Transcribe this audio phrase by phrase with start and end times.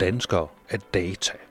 [0.00, 1.49] Danskere er data.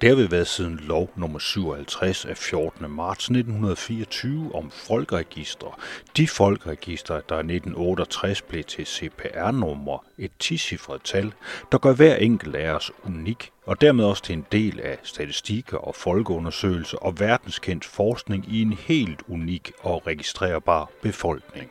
[0.00, 2.90] Det har vi været siden lov nummer 57 af 14.
[2.90, 5.80] marts 1924 om folkeregister.
[6.16, 10.58] De folkeregister, der i 1968 blev til CPR-nummer, et 10
[11.04, 11.32] tal,
[11.72, 15.78] der gør hver enkelt af os unik, og dermed også til en del af statistikker
[15.78, 21.70] og folkeundersøgelser og verdenskendt forskning i en helt unik og registrerbar befolkning.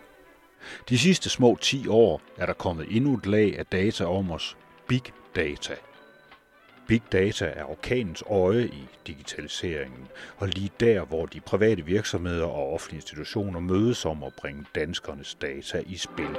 [0.90, 4.58] De sidste små 10 år er der kommet endnu et lag af data om os,
[4.88, 5.04] big
[5.36, 5.76] data–
[6.88, 12.74] Big data er orkanens øje i digitaliseringen, og lige der, hvor de private virksomheder og
[12.74, 16.38] offentlige institutioner mødes om at bringe danskernes data i spil.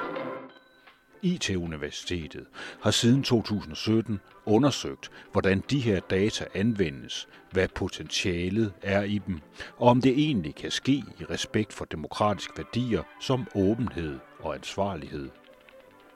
[1.23, 2.47] IT-universitetet
[2.83, 9.41] har siden 2017 undersøgt, hvordan de her data anvendes, hvad potentialet er i dem,
[9.77, 15.31] og om det egentlig kan ske i respekt for demokratiske værdier som åbenhed og ansvarlighed.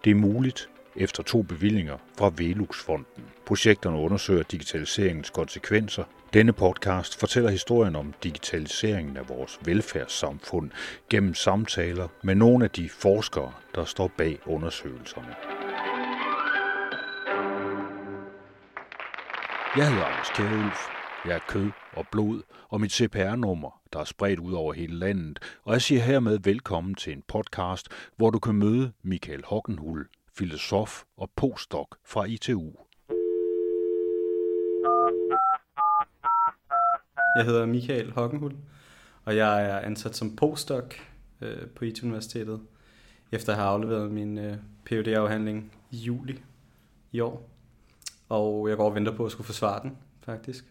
[0.05, 3.25] Det er muligt, efter to bevillinger fra Velux-fonden.
[3.47, 6.05] Projekterne undersøger digitaliseringens konsekvenser.
[6.33, 10.71] Denne podcast fortæller historien om digitaliseringen af vores velfærdssamfund
[11.11, 15.35] gennem samtaler med nogle af de forskere, der står bag undersøgelserne.
[19.77, 20.79] Jeg hedder Anders Kjærulf.
[21.25, 25.39] Jeg er kød og blod, og mit CPR-nummer, der er spredt ud over hele landet,
[25.65, 30.07] og jeg siger hermed velkommen til en podcast, hvor du kan møde Michael Hockenhul,
[30.39, 32.73] filosof og postdoc fra ITU.
[37.37, 38.57] Jeg hedder Michael Hockenhul,
[39.25, 40.95] og jeg er ansat som postdoc
[41.41, 42.61] øh, på IT-universitetet,
[43.33, 46.43] efter at have afleveret min øh, phd afhandling i juli
[47.13, 47.49] i år.
[48.29, 50.65] Og jeg går og venter på at skulle forsvare den, faktisk.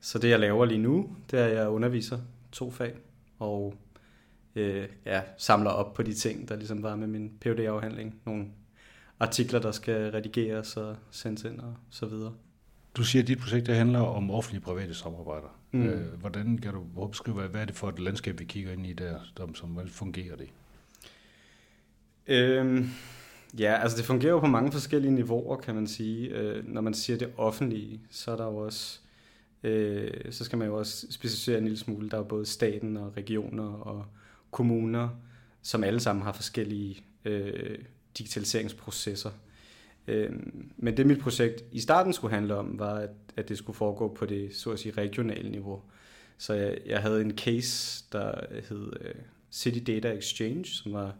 [0.00, 2.18] Så det, jeg laver lige nu, det er, at jeg underviser
[2.52, 2.94] to fag,
[3.38, 3.74] og
[4.54, 8.46] øh, ja, samler op på de ting, der ligesom var med min phd afhandling Nogle
[9.20, 12.32] artikler, der skal redigeres og sendes ind og så videre.
[12.96, 15.58] Du siger, at dit projekt det handler om offentlige private samarbejder.
[15.72, 15.82] Mm.
[15.82, 18.92] Øh, hvordan kan du beskrive, hvad er det for et landskab, vi kigger ind i
[18.92, 19.18] der,
[19.54, 20.48] som, hvordan fungerer det?
[22.26, 22.88] Øhm,
[23.58, 26.28] ja, altså det fungerer jo på mange forskellige niveauer, kan man sige.
[26.28, 29.00] Øh, når man siger det offentlige, så er der jo også,
[29.62, 32.10] øh, så skal man jo også specificere en lille smule.
[32.10, 34.04] Der er både staten og regioner og
[34.50, 35.08] kommuner,
[35.62, 37.78] som alle sammen har forskellige øh,
[38.18, 39.30] digitaliseringsprocesser.
[40.08, 44.14] Øhm, men det mit projekt i starten skulle handle om, var, at, det skulle foregå
[44.14, 45.82] på det så at sige regionale niveau.
[46.38, 48.32] Så jeg, jeg havde en case, der
[48.68, 49.14] hed øh,
[49.52, 51.14] City Data Exchange, som var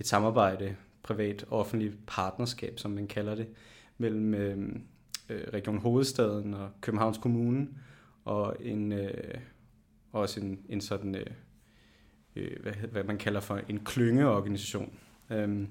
[0.00, 3.46] et samarbejde, privat-offentligt partnerskab, som man kalder det,
[3.98, 4.58] mellem øh,
[5.28, 7.68] øh, Region Hovedstaden og Københavns Kommune,
[8.24, 9.34] og en, øh,
[10.12, 11.26] også en, en sådan, øh,
[12.36, 14.98] øh hvad, hvad man kalder for en klyngeorganisation.
[15.30, 15.68] Øhm,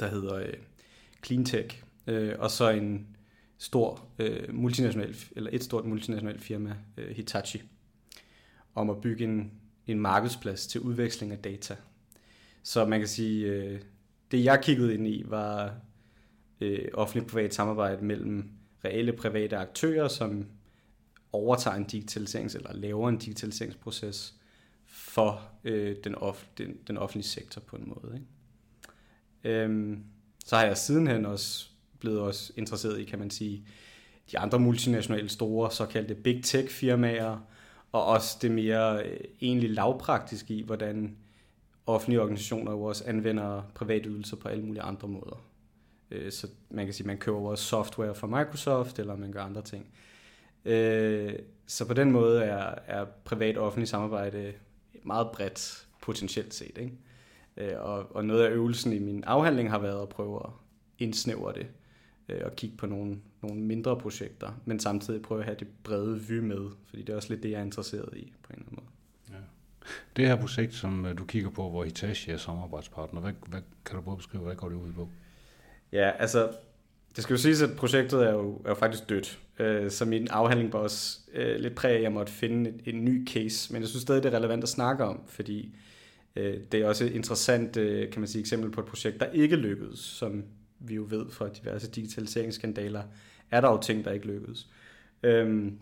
[0.00, 0.52] der hedder øh,
[1.24, 3.06] Cleantech, øh, og så en
[3.58, 7.62] stor øh, multinational, eller et stort multinationalt firma, øh, Hitachi,
[8.74, 9.52] om at bygge en,
[9.86, 11.76] en markedsplads til udveksling af data.
[12.62, 13.80] Så man kan sige, øh,
[14.30, 15.74] det jeg kiggede ind i var
[16.60, 18.50] øh, offentligt-privat samarbejde mellem
[18.84, 20.46] reelle private aktører, som
[21.32, 24.34] overtager en digitaliserings- eller laver en digitaliseringsproces
[24.86, 28.14] for øh, den, off, den, den offentlige sektor på en måde.
[28.14, 28.26] Ikke?
[29.44, 30.04] Øhm,
[30.44, 31.68] så har jeg sidenhen også
[32.00, 33.64] blevet også interesseret i, kan man sige,
[34.32, 37.38] de andre multinationale store såkaldte big tech firmaer,
[37.92, 41.16] og også det mere øh, egentlig lavpraktiske i, hvordan
[41.86, 45.44] offentlige organisationer jo også anvender private ydelser på alle mulige andre måder.
[46.10, 49.62] Øh, så man kan sige, man køber også software fra Microsoft, eller man gør andre
[49.62, 49.86] ting.
[50.64, 51.34] Øh,
[51.66, 54.52] så på den måde er, er privat-offentlig samarbejde
[55.02, 56.78] meget bredt potentielt set.
[56.78, 56.92] Ikke?
[57.56, 60.50] Øh, og, og noget af øvelsen i min afhandling har været at prøve at
[60.98, 61.66] indsnævre det
[62.28, 66.20] øh, og kigge på nogle, nogle mindre projekter, men samtidig prøve at have det brede
[66.20, 68.68] vy med, fordi det er også lidt det, jeg er interesseret i på en eller
[68.68, 68.86] anden måde.
[69.30, 69.44] Ja.
[70.16, 73.96] Det her projekt, som øh, du kigger på, hvor Hitachi er samarbejdspartner, hvad, hvad kan
[73.96, 75.08] du prøve at beskrive, hvad går det ud på?
[75.92, 76.52] Ja, altså,
[77.16, 79.38] det skal jo siges, at projektet er jo, er jo faktisk dødt.
[79.92, 83.72] så min afhandling var også lidt præg af, at jeg måtte finde en ny case,
[83.72, 85.89] men jeg synes stadig, det er relevant at snakke om, fordi Øh,
[86.36, 89.26] Øh, det er også et interessant øh, kan man sige, eksempel på et projekt, der
[89.26, 90.44] ikke lykkedes, som
[90.78, 93.02] vi jo ved fra diverse digitaliseringsskandaler,
[93.50, 94.68] er der jo ting, der ikke lykkedes.
[95.22, 95.78] Øhm,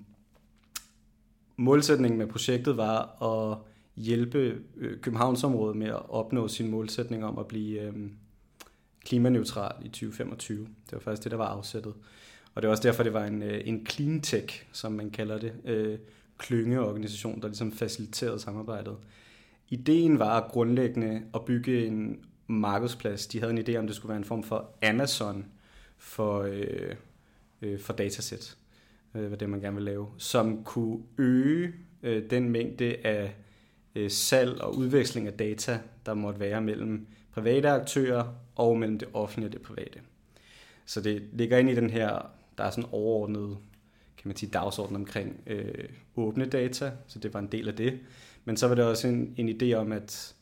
[1.57, 3.59] målsætningen med projektet var at
[3.97, 8.13] hjælpe øh, Københavnsområdet med at opnå sin målsætning om at blive øhm,
[9.05, 10.59] klimaneutral i 2025.
[10.59, 11.95] Det var faktisk det, der var afsættet.
[12.55, 15.53] Og det er også derfor, det var en, en clean tech, som man kalder det,
[15.65, 15.99] øh,
[16.39, 18.97] klyngeorganisation, der ligesom faciliterede samarbejdet
[19.69, 23.27] ideen var grundlæggende at bygge en markedsplads.
[23.27, 25.47] De havde en idé om, det skulle være en form for Amazon
[25.99, 26.95] for, øh,
[27.63, 28.57] øh, for datasæt,
[29.15, 31.73] øh, hvad det man gerne vil lave, som kunne øge
[32.03, 33.37] øh, den mængde af
[33.95, 39.09] øh, salg og udveksling af data, der måtte være mellem private aktører og mellem det
[39.13, 40.01] offentlige og det private.
[40.87, 43.59] Så det ligger ind i den her, der er sådan overordnet
[44.19, 45.85] kan man sige, dagsorden omkring øh,
[46.17, 47.99] åbne data, så det var en del af det.
[48.49, 50.35] Men så var det også en, en idé om, at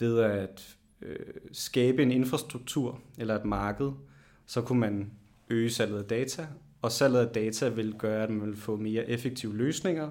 [0.00, 1.16] ved at øh,
[1.52, 3.90] skabe en infrastruktur eller et marked,
[4.46, 5.10] så kunne man
[5.50, 6.46] øge salget af data,
[6.82, 10.10] og salget af data vil gøre, at man vil få mere effektive løsninger,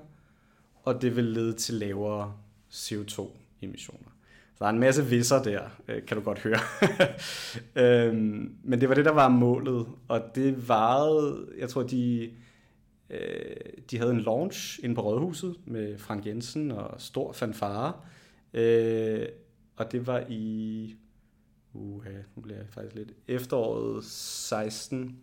[0.84, 2.34] og det vil lede til lavere
[2.72, 4.10] CO2-emissioner.
[4.54, 6.60] Så der er en masse visser der, øh, kan du godt høre.
[8.08, 12.30] øhm, men det var det, der var målet, og det varede, jeg tror, de,
[13.10, 13.56] øh,
[13.92, 17.94] de havde en launch inde på Rådhuset med Frank Jensen og stor fanfare,
[18.54, 19.28] øh,
[19.76, 20.96] og det var i,
[21.74, 22.06] uh,
[22.36, 25.20] nu bliver jeg faktisk lidt, efteråret 16,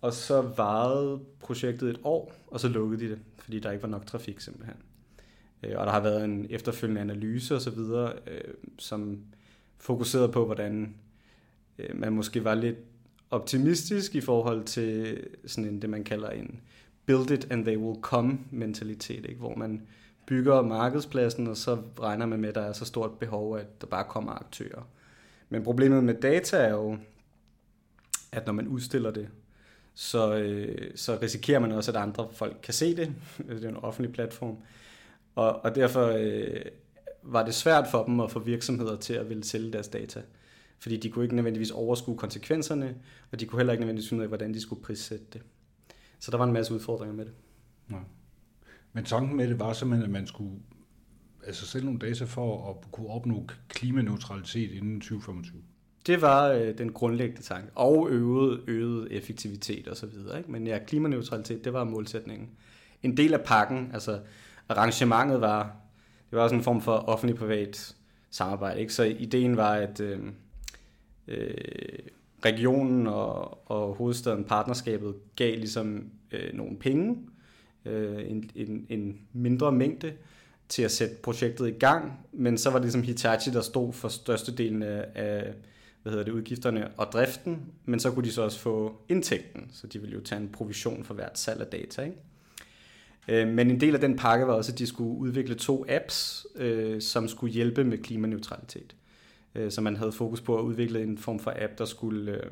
[0.00, 3.88] og så varede projektet et år, og så lukkede de det, fordi der ikke var
[3.88, 4.76] nok trafik simpelthen.
[5.62, 9.20] Øh, og der har været en efterfølgende analyse og så videre, øh, som
[9.78, 10.94] fokuserede på, hvordan
[11.78, 12.76] øh, man måske var lidt
[13.30, 16.60] optimistisk i forhold til sådan en, det, man kalder en
[17.06, 19.38] build it and they will come mentalitet, ikke?
[19.38, 19.82] hvor man
[20.26, 23.86] bygger markedspladsen, og så regner man med, at der er så stort behov, at der
[23.86, 24.88] bare kommer aktører.
[25.48, 26.98] Men problemet med data er jo,
[28.32, 29.28] at når man udstiller det,
[29.94, 33.12] så, øh, så risikerer man også, at andre folk kan se det.
[33.48, 34.56] det er en offentlig platform.
[35.34, 36.60] Og, og derfor øh,
[37.22, 40.22] var det svært for dem at få virksomheder til at ville sælge deres data.
[40.78, 42.94] Fordi de kunne ikke nødvendigvis overskue konsekvenserne,
[43.32, 45.42] og de kunne heller ikke nødvendigvis finde ud af, hvordan de skulle prissætte det.
[46.18, 47.32] Så der var en masse udfordringer med det.
[47.90, 47.96] Ja.
[48.92, 50.60] Men tanken med det var simpelthen, at man skulle
[51.46, 55.62] altså sælge nogle data for at kunne opnå klimaneutralitet inden 2025.
[56.06, 57.70] Det var øh, den grundlæggende tanke.
[57.74, 60.08] Og øget, øget effektivitet osv.
[60.48, 62.50] Men ja, klimaneutralitet, det var målsætningen.
[63.02, 64.20] En del af pakken, altså
[64.68, 65.62] arrangementet var,
[66.30, 67.96] det var også en form for offentlig-privat
[68.30, 68.80] samarbejde.
[68.80, 68.92] Ikke?
[68.92, 70.20] Så ideen var, at øh,
[71.28, 71.98] øh,
[72.44, 77.16] regionen og, og hovedstaden, partnerskabet, gav ligesom øh, nogle penge,
[77.84, 80.12] øh, en, en, en mindre mængde,
[80.68, 84.08] til at sætte projektet i gang, men så var det ligesom Hitachi, der stod for
[84.08, 85.54] størstedelen af,
[86.02, 89.86] hvad hedder det, udgifterne og driften, men så kunne de så også få indtægten, så
[89.86, 92.02] de ville jo tage en provision for hvert salg af data.
[92.02, 92.16] Ikke?
[93.28, 96.46] Øh, men en del af den pakke var også, at de skulle udvikle to apps,
[96.56, 98.94] øh, som skulle hjælpe med klimaneutralitet.
[99.56, 102.50] Øh, så man havde fokus på at udvikle en form for app, der skulle, øh,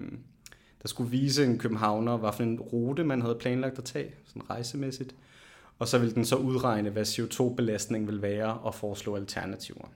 [0.83, 4.51] der skulle vise en københavner, hvad for en rute man havde planlagt at tage, sådan
[4.51, 5.15] rejsemæssigt.
[5.79, 9.89] Og så ville den så udregne, hvad CO2-belastningen vil være, og foreslå alternativer.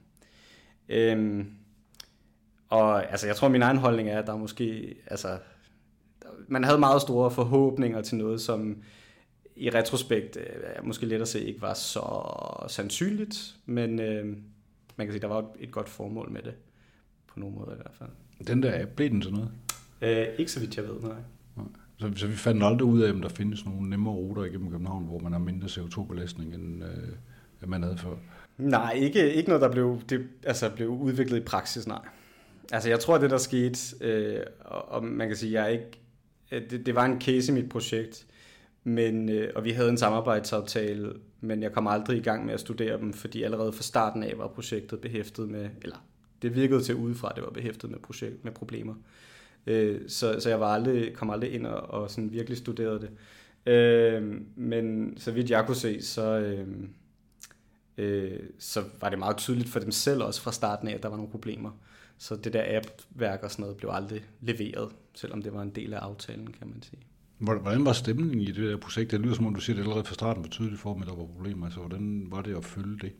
[0.88, 1.50] Øhm,
[2.68, 5.38] og altså, jeg tror, min egen holdning er, at der måske, altså,
[6.48, 8.82] man havde meget store forhåbninger til noget, som
[9.56, 12.24] i retrospekt øh, er måske let at se ikke var så
[12.68, 14.36] sandsynligt, men øh,
[14.96, 16.54] man kan sige, der var et godt formål med det,
[17.32, 18.46] på nogen måde i hvert fald.
[18.46, 19.52] Den der app, blev den sådan noget?
[20.00, 21.16] Øh, ikke så vidt jeg ved, nej.
[21.98, 25.04] Så, så vi fandt aldrig ud af, om der findes nogle nemmere ruter igennem København,
[25.04, 28.14] hvor man har mindre CO2-belastning, end øh, man havde før?
[28.58, 32.00] Nej, ikke, ikke noget, der blev, det, altså, blev udviklet i praksis, nej.
[32.72, 35.68] Altså jeg tror, at det der skete, øh, og, og man kan sige, jeg er
[35.68, 35.90] ikke,
[36.70, 38.26] det, det var en case i mit projekt,
[38.84, 42.60] men, øh, og vi havde en samarbejdsaftale, men jeg kom aldrig i gang med at
[42.60, 45.96] studere dem, fordi allerede fra starten af var projektet behæftet med, eller
[46.42, 48.94] det virkede til udefra, det var behæftet med, projekt, med problemer.
[49.66, 53.10] Øh, så, så jeg var aldrig, kom aldrig ind og, og sådan virkelig studerede det.
[53.72, 56.68] Øh, men så vidt jeg kunne se, så, øh,
[57.98, 61.08] øh, så var det meget tydeligt for dem selv også fra starten af, at der
[61.08, 61.70] var nogle problemer.
[62.18, 65.94] Så det der app-værk og sådan noget blev aldrig leveret, selvom det var en del
[65.94, 66.98] af aftalen, kan man sige.
[67.38, 69.10] Hvordan var stemningen i det der projekt?
[69.10, 71.14] Det lyder som om, du siger det allerede fra starten var tydeligt for, at der
[71.14, 71.66] var problemer.
[71.66, 73.12] Altså, hvordan var det at følge det?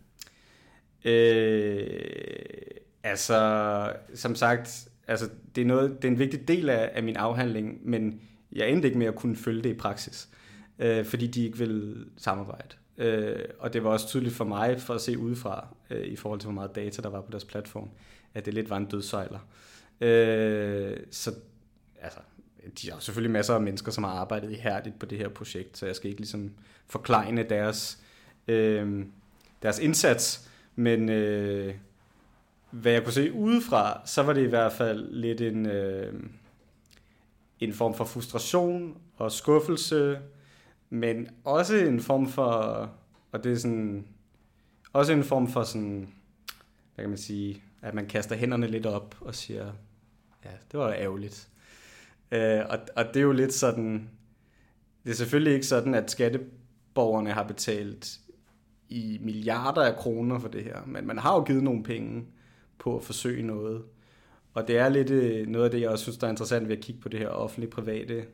[1.05, 1.91] Øh,
[3.02, 7.17] altså, som sagt, altså, det, er noget, det er en vigtig del af, af min
[7.17, 8.21] afhandling, men
[8.52, 10.28] jeg endte ikke med at kunne følge det i praksis,
[10.78, 12.76] øh, fordi de ikke ville samarbejde.
[12.99, 16.40] Øh, og det var også tydeligt for mig, for at se udefra, øh, i forhold
[16.40, 17.88] til hvor meget data, der var på deres platform,
[18.35, 19.38] at det lidt var en dødsejler.
[20.00, 21.35] Øh, så
[22.00, 22.19] altså,
[22.83, 25.87] de har selvfølgelig masser af mennesker, som har arbejdet ihærdigt på det her projekt, så
[25.87, 26.50] jeg skal ikke ligesom
[26.87, 27.99] forklejne deres,
[28.49, 29.05] øh,
[29.62, 31.75] deres indsats, men øh,
[32.71, 36.23] hvad jeg kunne se udefra, så var det i hvert fald lidt en, øh,
[37.61, 40.19] en form for frustration og skuffelse,
[40.91, 42.51] men også en form for,
[43.33, 44.07] og det er sådan,
[44.93, 46.09] også en form for sådan,
[46.95, 49.73] hvad kan man sige, at man kaster hænderne lidt op og siger,
[50.45, 51.49] ja, det var ærgerligt.
[52.33, 54.11] Øh, og, og det er jo lidt sådan,
[55.05, 58.21] det er selvfølgelig ikke sådan, at skatteborgerne har betalt
[58.89, 62.27] i milliarder af kroner for det her, men man har jo givet nogle penge
[62.78, 63.82] på at forsøge noget.
[64.54, 66.76] Og det er lidt øh, noget af det, jeg også synes, der er interessant ved
[66.76, 68.25] at kigge på det her offentlige private,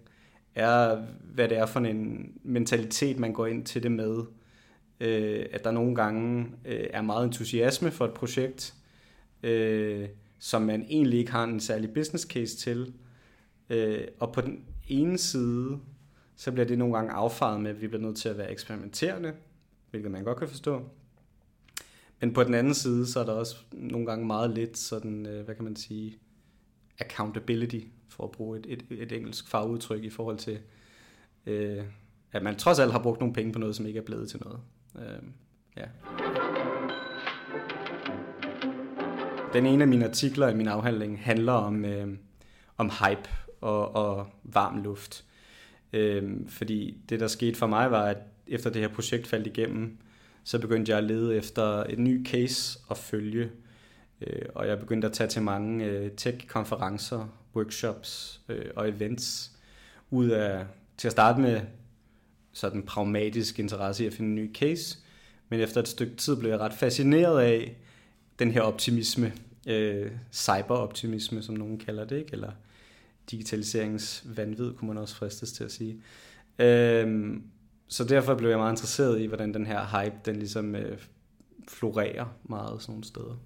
[0.55, 1.03] er,
[1.35, 4.19] hvad det er for en mentalitet, man går ind til det med.
[5.01, 8.75] Øh, at der nogle gange øh, er meget entusiasme for et projekt,
[9.43, 10.09] øh,
[10.39, 12.93] som man egentlig ikke har en særlig business case til.
[13.71, 15.79] Øh, og på den ene side,
[16.37, 19.33] så bliver det nogle gange affaret med, at vi bliver nødt til at være eksperimenterende,
[19.91, 20.83] hvilket man godt kan forstå.
[22.21, 25.45] Men på den anden side, så er der også nogle gange meget lidt sådan, øh,
[25.45, 26.19] hvad kan man sige,
[26.99, 30.59] accountability, for at bruge et, et, et engelsk fagudtryk i forhold til,
[31.47, 31.85] øh,
[32.33, 34.41] at man trods alt har brugt nogle penge på noget, som ikke er blevet til
[34.45, 34.61] noget.
[34.99, 35.23] Øh,
[35.77, 35.87] ja.
[39.53, 42.09] Den ene af mine artikler i min afhandling handler om, øh,
[42.77, 43.29] om hype
[43.61, 45.25] og, og varm luft.
[45.93, 49.99] Øh, fordi det, der skete for mig, var, at efter det her projekt faldt igennem,
[50.45, 53.51] så begyndte jeg at lede efter en ny case at følge.
[54.21, 59.53] Øh, og jeg begyndte at tage til mange øh, tech-konferencer, workshops øh, og events
[60.11, 61.61] ud af, til at starte med
[62.53, 64.99] sådan pragmatisk interesse i at finde en ny case.
[65.49, 67.77] Men efter et stykke tid blev jeg ret fascineret af
[68.39, 69.33] den her optimisme,
[69.67, 72.33] øh, cyberoptimisme, som nogen kalder det, ikke?
[72.33, 72.53] eller
[73.31, 75.97] digitaliseringsvanvid, kunne man også fristes til at sige.
[76.59, 77.37] Øh,
[77.89, 80.99] så derfor blev jeg meget interesseret i, hvordan den her hype, den ligesom øh,
[81.69, 83.37] florerer meget sådan nogle steder.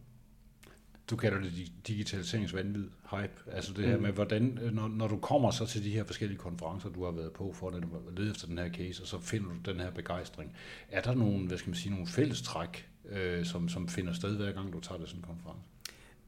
[1.11, 1.53] Du kalder det
[1.87, 3.53] digitaliseringsvandvid, hype.
[3.53, 4.03] Altså det her mm.
[4.03, 7.11] med, hvordan, øh, når, når du kommer så til de her forskellige konferencer, du har
[7.11, 7.83] været på for at
[8.17, 10.53] lede efter den her case, og så finder du den her begejstring.
[10.89, 14.53] Er der nogle, hvad skal man sige, nogle fællestræk, øh, som, som finder sted hver
[14.53, 15.63] gang, du tager det sådan en konference?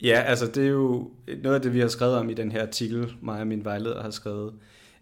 [0.02, 1.10] Ja, altså det er jo
[1.42, 4.02] noget af det, vi har skrevet om i den her artikel, mig og min vejleder
[4.02, 4.54] har skrevet.
[4.54, 4.60] Øh,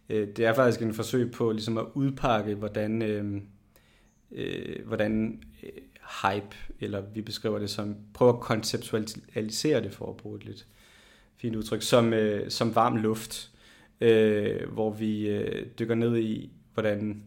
[0.09, 3.41] Øh, det er faktisk en forsøg på ligesom at udpakke, hvordan, øh,
[4.33, 5.71] øh, hvordan øh,
[6.23, 10.67] hype, eller vi beskriver det som, prøver at konceptualisere det for at bruge et lidt
[11.37, 13.51] fint udtryk, som, øh, som varm luft,
[14.01, 17.23] øh, hvor vi øh, dykker ned i, hvordan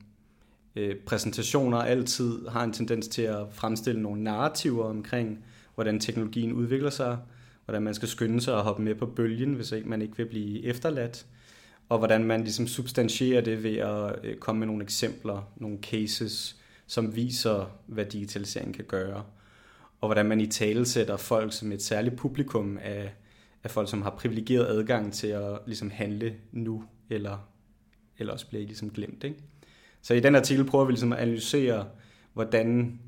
[0.76, 5.46] øh, præsentationer altid har en tendens til at fremstille nogle narrativer omkring,
[5.76, 7.18] hvordan teknologien udvikler sig,
[7.66, 10.26] hvordan man skal skynde sig at hoppe med på bølgen, hvis ikke man ikke vil
[10.26, 11.26] blive efterladt,
[11.92, 16.62] og hvordan man ligesom substantierer det ved at øh, komme med nogle eksempler, nogle cases,
[16.88, 19.24] som viser, hvad digitalisering kan gøre,
[20.02, 23.14] og hvordan man i tale sætter folk som et særligt publikum af,
[23.64, 27.50] af folk, som har privilegeret adgang til at ligesom handle nu, eller
[28.18, 29.24] ellers bliver I ligesom glemt.
[29.24, 29.40] Ikke?
[30.02, 31.88] Så i den artikel prøver vi ligesom at analysere,
[32.34, 33.00] hvordan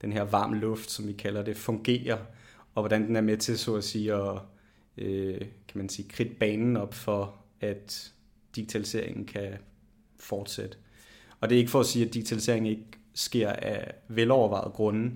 [0.00, 2.18] den her varm luft, som vi kalder det, fungerer,
[2.74, 4.38] og hvordan den er med til, så at sige, at
[4.98, 8.11] øh, kan man sige, kridte banen op for, at
[8.56, 9.52] digitaliseringen kan
[10.20, 10.76] fortsætte.
[11.40, 15.12] Og det er ikke for at sige, at digitaliseringen ikke sker af velovervejet grunde.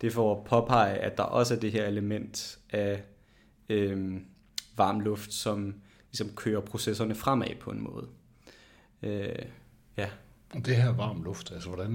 [0.00, 3.02] Det er for at påpege, at der også er det her element af
[3.68, 4.20] øh,
[4.76, 5.74] varm luft, som
[6.10, 8.08] ligesom kører processerne fremad på en måde.
[9.02, 9.44] Øh,
[9.96, 10.08] ja.
[10.54, 11.92] Det her varm luft, altså hvordan,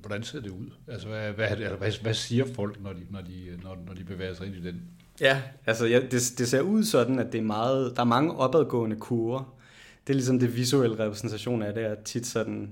[0.00, 0.70] hvordan ser det ud?
[0.86, 4.04] Altså hvad, hvad, altså, hvad, hvad siger folk, når de, når, de, når, når de
[4.04, 4.82] bevæger sig ind i den?
[5.20, 8.32] Ja, altså ja, det, det ser ud sådan, at det er meget, der er mange
[8.32, 9.58] opadgående kurver.
[10.06, 12.70] Det er ligesom det visuelle repræsentation af det, er tit sådan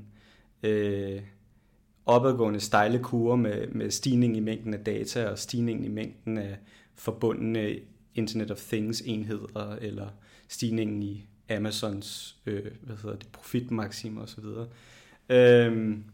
[0.62, 1.20] øh,
[2.06, 6.58] opadgående stejle kurver med, med stigning i mængden af data og stigning i mængden af
[6.94, 7.76] forbundne
[8.14, 10.08] Internet of Things enheder, eller
[10.48, 14.44] stigningen i Amazons øh, hvad hedder det, profitmaximer osv.
[15.28, 16.04] Øhm,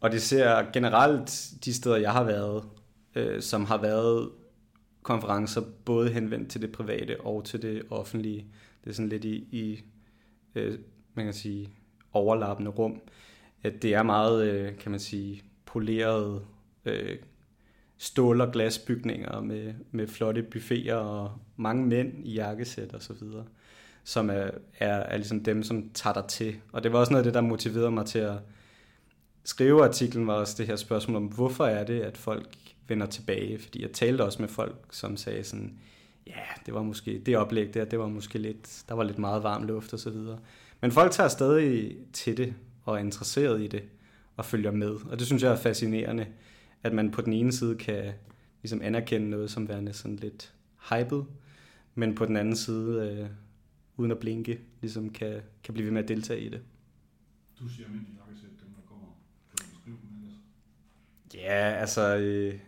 [0.00, 2.64] og det ser generelt de steder, jeg har været,
[3.14, 4.30] øh, som har været
[5.02, 8.46] konferencer, både henvendt til det private og til det offentlige.
[8.84, 9.84] Det er sådan lidt i, i
[10.54, 10.78] øh,
[11.14, 11.68] man kan sige,
[12.12, 13.00] overlappende rum.
[13.62, 16.44] At det er meget, øh, kan man sige, polerede
[16.84, 17.18] øh,
[17.98, 23.44] stål- og glasbygninger med, med flotte buffeter og mange mænd i jakkesæt og så videre,
[24.04, 26.54] som er, er, er ligesom dem, som tager dig til.
[26.72, 28.38] Og det var også noget af det, der motiverede mig til at
[29.44, 33.58] skrive artiklen, var også det her spørgsmål om, hvorfor er det, at folk vender tilbage?
[33.58, 35.78] Fordi jeg talte også med folk, som sagde sådan,
[36.26, 39.42] ja, det var måske, det oplæg der, det var måske lidt, der var lidt meget
[39.42, 40.38] varm luft og så videre.
[40.80, 42.54] Men folk tager stadig til det
[42.84, 43.82] og er interesseret i det
[44.36, 44.90] og følger med.
[44.90, 46.26] Og det synes jeg er fascinerende,
[46.82, 48.12] at man på den ene side kan
[48.62, 50.54] ligesom anerkende noget som værende sådan lidt
[50.90, 51.22] hyped,
[51.94, 53.28] men på den anden side, øh,
[53.96, 56.60] uden at blinke, ligesom kan, kan blive ved med at deltage i det.
[57.58, 59.06] Du siger de jakkesæt, dem der kommer.
[59.56, 60.34] Ellers?
[61.34, 62.16] Ja, altså...
[62.16, 62.58] Øh,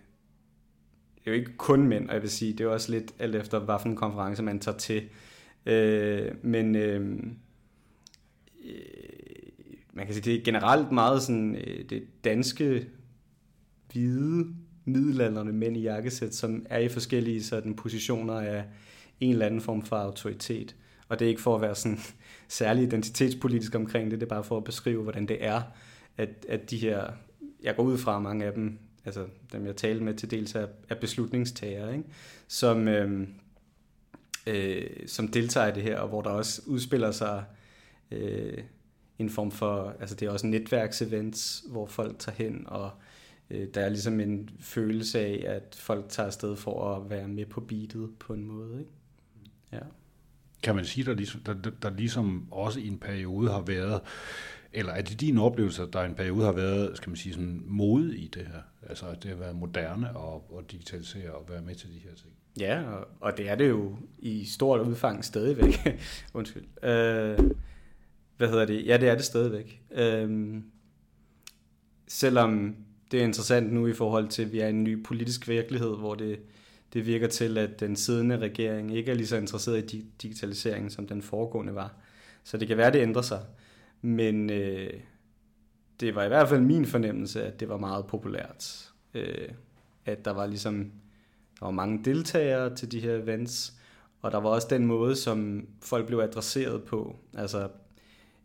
[1.25, 3.35] det er jo ikke kun mænd, og jeg vil sige, det er også lidt alt
[3.35, 5.09] efter, hvilken konference man tager til.
[5.67, 7.17] Øh, men øh,
[8.64, 8.73] øh,
[9.93, 12.87] man kan sige, det er generelt meget sådan, øh, det danske
[13.93, 14.47] hvide
[14.85, 18.64] middelalderne mænd i jakkesæt, som er i forskellige sådan, positioner af
[19.21, 20.76] en eller anden form for autoritet.
[21.09, 21.99] Og det er ikke for at være sådan
[22.49, 25.62] særlig identitetspolitisk omkring det, det er bare for at beskrive, hvordan det er,
[26.17, 27.07] at, at de her,
[27.62, 30.66] jeg går ud fra mange af dem, altså dem jeg talte med til dels er,
[30.88, 32.09] er beslutningstagere, ikke?
[32.49, 33.28] Som, øh,
[34.47, 37.44] øh, som deltager i det her, og hvor der også udspiller sig
[38.11, 38.59] øh,
[39.18, 42.90] en form for, altså det er også netværksevents, hvor folk tager hen, og
[43.50, 47.47] øh, der er ligesom en følelse af, at folk tager afsted for at være med
[47.47, 48.90] på beatet på en måde, ikke?
[49.73, 49.80] Ja.
[50.62, 54.00] Kan man sige, der ligesom, der, der ligesom også i en periode har været,
[54.75, 57.33] eller er det din oplevelse, at der i en periode har været, skal man sige,
[57.33, 58.62] sådan mode i det her?
[58.88, 62.14] Altså at det har været moderne og, og digitalisere og være med til de her
[62.14, 62.33] ting?
[62.59, 65.75] Ja, og, og det er det jo i stort udfang stadigvæk.
[66.35, 66.64] Undskyld.
[66.83, 67.38] Øh,
[68.37, 68.87] hvad hedder det?
[68.87, 69.83] Ja, det er det stadigvæk.
[69.91, 70.55] Øh,
[72.09, 72.76] selvom
[73.11, 75.97] det er interessant nu i forhold til, at vi er i en ny politisk virkelighed,
[75.97, 76.38] hvor det,
[76.93, 81.07] det virker til, at den siddende regering ikke er lige så interesseret i digitaliseringen, som
[81.07, 81.95] den foregående var.
[82.45, 83.41] Så det kan være, at det ændrer sig.
[84.02, 84.92] Men øh,
[86.00, 88.92] det var i hvert fald min fornemmelse, at det var meget populært.
[89.14, 89.49] Øh,
[90.04, 90.92] at der var ligesom
[91.62, 93.75] der var mange deltagere til de her events,
[94.21, 97.16] og der var også den måde, som folk blev adresseret på.
[97.35, 97.68] Altså,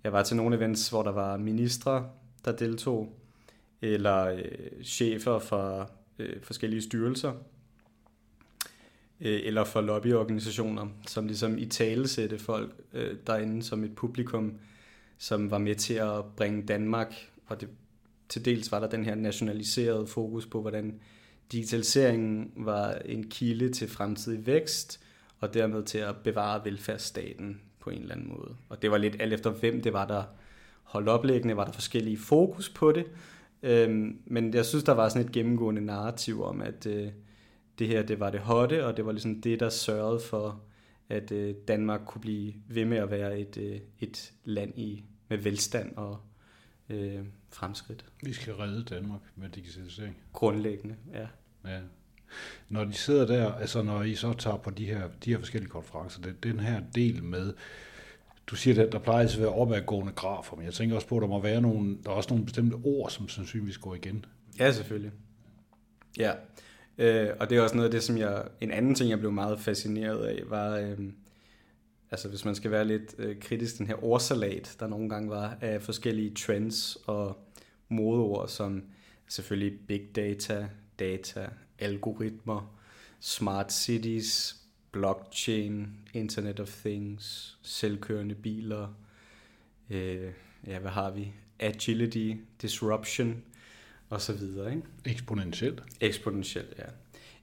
[0.04, 2.10] jeg var til nogle events, hvor der var ministre,
[2.46, 3.14] der deltog,
[3.82, 7.34] eller øh, chefer fra øh, forskellige styrelser,
[9.22, 14.54] øh, eller for lobbyorganisationer, som ligesom i tale sætte folk øh, derinde som et publikum,
[15.18, 17.70] som var med til at bringe Danmark, og det,
[18.30, 21.00] til dels var der den her nationaliserede fokus på, hvordan
[21.52, 25.00] digitaliseringen var en kilde til fremtidig vækst,
[25.40, 28.56] og dermed til at bevare velfærdsstaten på en eller anden måde.
[28.70, 30.24] Og det var lidt alt efter, hvem det var, der
[30.84, 33.06] holdt oplæggende, var der forskellige fokus på det,
[33.64, 37.10] øhm, men jeg synes, der var sådan et gennemgående narrativ om, at øh,
[37.80, 40.62] det her, det var det hotte, og det var ligesom det, der sørgede for,
[41.10, 45.38] at øh, Danmark kunne blive ved med at være et, øh, et land i med
[45.38, 46.20] velstand og
[46.90, 48.06] øh, fremskridt.
[48.24, 50.18] Vi skal redde Danmark med digitalisering.
[50.34, 51.28] Grundlæggende, ja.
[51.72, 51.80] ja.
[52.70, 55.70] Når de sidder der, altså når I så tager på de her, de her forskellige
[55.70, 57.54] konferencer, det, den her del med,
[58.48, 61.22] du siger, at der plejer at være opadgående grafer, men jeg tænker også på, at
[61.22, 64.26] der må være nogle, der er også nogle bestemte ord, som sandsynligvis går igen.
[64.60, 65.12] Ja, selvfølgelig.
[66.18, 66.32] Ja,
[66.98, 69.32] øh, og det er også noget af det, som jeg, en anden ting, jeg blev
[69.32, 70.98] meget fascineret af, var, øh,
[72.12, 75.58] altså hvis man skal være lidt øh, kritisk, den her ordsalat, der nogle gange var
[75.62, 77.38] af forskellige trends og
[77.90, 78.84] modeord, som
[79.28, 80.68] selvfølgelig big data,
[81.00, 82.78] data, algoritmer,
[83.20, 84.56] smart cities,
[84.92, 88.94] blockchain, internet of things, selvkørende biler,
[89.90, 90.32] øh,
[90.68, 91.32] ja, hvad har vi?
[91.60, 93.44] Agility, disruption,
[94.10, 94.88] og så videre, ikke?
[95.06, 95.84] Eksponentielt.
[96.02, 96.86] Eksponentielt, ja.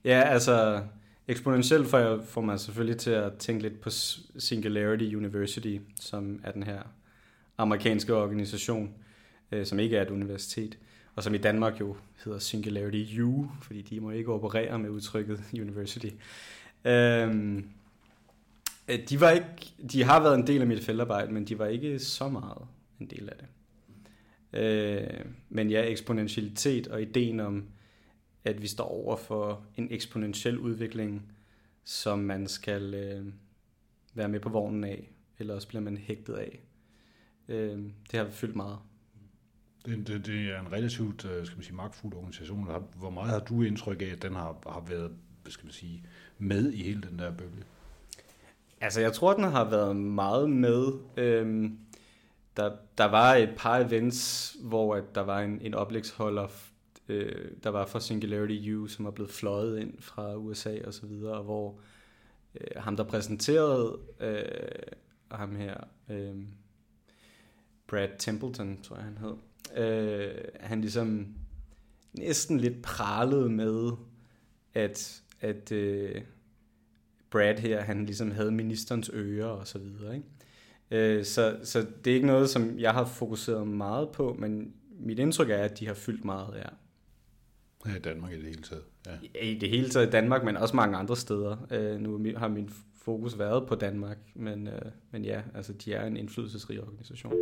[0.03, 0.83] Ja, altså,
[1.27, 3.89] eksponentielt får, får man selvfølgelig til at tænke lidt på
[4.37, 6.81] Singularity University, som er den her
[7.57, 8.93] amerikanske organisation,
[9.51, 10.77] øh, som ikke er et universitet,
[11.15, 15.43] og som i Danmark jo hedder Singularity U, fordi de må ikke operere med udtrykket
[15.65, 16.09] university.
[16.85, 17.69] Øhm,
[18.87, 21.65] øh, de, var ikke, de har været en del af mit feltarbejde, men de var
[21.65, 22.61] ikke så meget
[22.99, 23.47] en del af det.
[24.59, 27.63] Øh, men ja, eksponentialitet og ideen om,
[28.45, 31.31] at vi står over for en eksponentiel udvikling,
[31.83, 33.25] som man skal øh,
[34.13, 36.59] være med på vognen af, eller også bliver man hægtet af.
[37.47, 37.79] Øh,
[38.11, 38.77] det har fyldt meget.
[39.85, 42.69] Det, det, det er en relativt øh, skal man sige, magtfuld organisation.
[42.95, 45.11] Hvor meget har du indtryk af, at den har, har været
[45.51, 46.03] skal man sige,
[46.37, 47.63] med i hele den der bølge?
[48.81, 50.93] Altså, jeg tror, den har været meget med.
[51.17, 51.79] Øhm,
[52.57, 56.47] der, der var et par events, hvor at der var en, en oplægsholder,
[57.09, 61.05] øh, der var for Singularity U, som er blevet fløjet ind fra USA og så
[61.05, 61.79] videre, hvor
[62.55, 64.43] øh, ham, der præsenterede øh,
[65.31, 65.77] ham her,
[66.09, 66.35] øh,
[67.87, 69.35] Brad Templeton, tror jeg han hed,
[69.83, 71.27] øh, han ligesom
[72.13, 73.91] næsten lidt pralede med,
[74.73, 76.21] at, at øh,
[77.29, 80.27] Brad her, han ligesom havde ministerens ører og så videre, ikke?
[80.91, 85.19] Øh, så, så det er ikke noget, som jeg har fokuseret meget på, men mit
[85.19, 86.69] indtryk er, at de har fyldt meget, ja.
[87.85, 88.83] Ja, i Danmark i det hele taget.
[89.05, 89.41] Ja.
[89.41, 91.57] I det hele taget i Danmark, men også mange andre steder.
[91.71, 92.69] Øh, nu har min
[93.01, 97.33] fokus været på Danmark, men, øh, men ja, altså de er en indflydelsesrig organisation.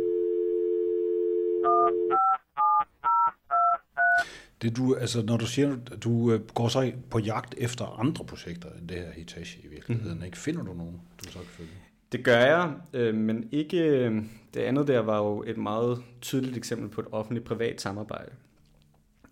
[4.62, 8.68] Det du, altså, når du siger, du øh, går så på jagt efter andre projekter
[8.78, 10.24] end det her Hitachi i virkeligheden, mm.
[10.24, 10.38] ikke?
[10.38, 11.70] finder du nogen, du så kan følge?
[12.12, 13.78] Det gør jeg, øh, men ikke...
[13.78, 14.22] Øh,
[14.54, 18.30] det andet der var jo et meget tydeligt eksempel på et offentligt-privat samarbejde.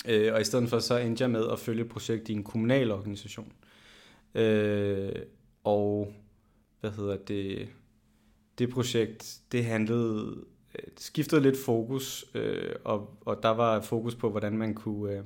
[0.09, 2.45] Øh, og i stedet for så endte jeg med at følge et projekt i en
[2.45, 3.53] kommunal organisation.
[4.35, 5.13] Øh,
[5.65, 6.15] og
[6.81, 7.69] hvad hedder det?
[8.59, 10.37] Det projekt, det handlede,
[10.75, 15.13] øh, det skiftede lidt fokus, øh, og, og der var fokus på, hvordan man kunne
[15.13, 15.25] øh,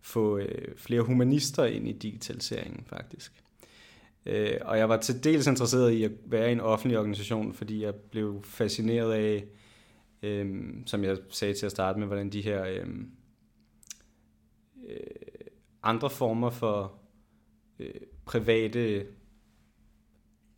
[0.00, 3.32] få øh, flere humanister ind i digitaliseringen faktisk.
[4.26, 7.82] Øh, og jeg var til dels interesseret i at være i en offentlig organisation, fordi
[7.82, 9.44] jeg blev fascineret af,
[10.22, 12.86] øh, som jeg sagde til at starte med, hvordan de her øh,
[14.88, 14.96] øh,
[15.82, 16.98] andre former for
[17.78, 19.06] øh, private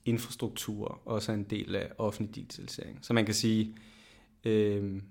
[0.05, 2.99] infrastruktur også er en del af offentlig digitalisering.
[3.03, 3.77] Så man kan sige,
[4.45, 5.03] øh,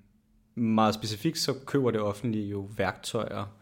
[0.55, 3.57] meget specifikt, så køber det offentlige jo værktøjer,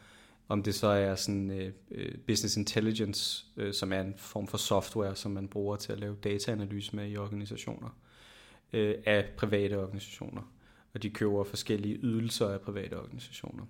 [0.47, 4.57] om det så er sådan øh, øh, business intelligence, øh, som er en form for
[4.57, 7.97] software, som man bruger til at lave dataanalyse med i organisationer,
[8.73, 10.41] øh, af private organisationer.
[10.93, 13.65] Og de køber forskellige ydelser af private organisationer.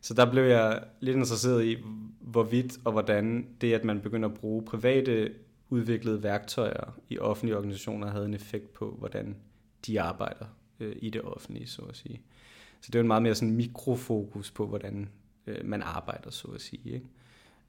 [0.00, 1.76] Så der blev jeg lidt interesseret i,
[2.20, 5.32] hvorvidt og hvordan det, at man begynder at bruge private
[5.70, 9.36] udviklede værktøjer i offentlige organisationer, havde en effekt på, hvordan
[9.86, 10.46] de arbejder
[10.80, 12.20] øh, i det offentlige, så at sige.
[12.80, 15.08] Så det er en meget mere sådan mikrofokus på, hvordan
[15.46, 16.94] øh, man arbejder, så at sige.
[16.94, 17.06] Ikke?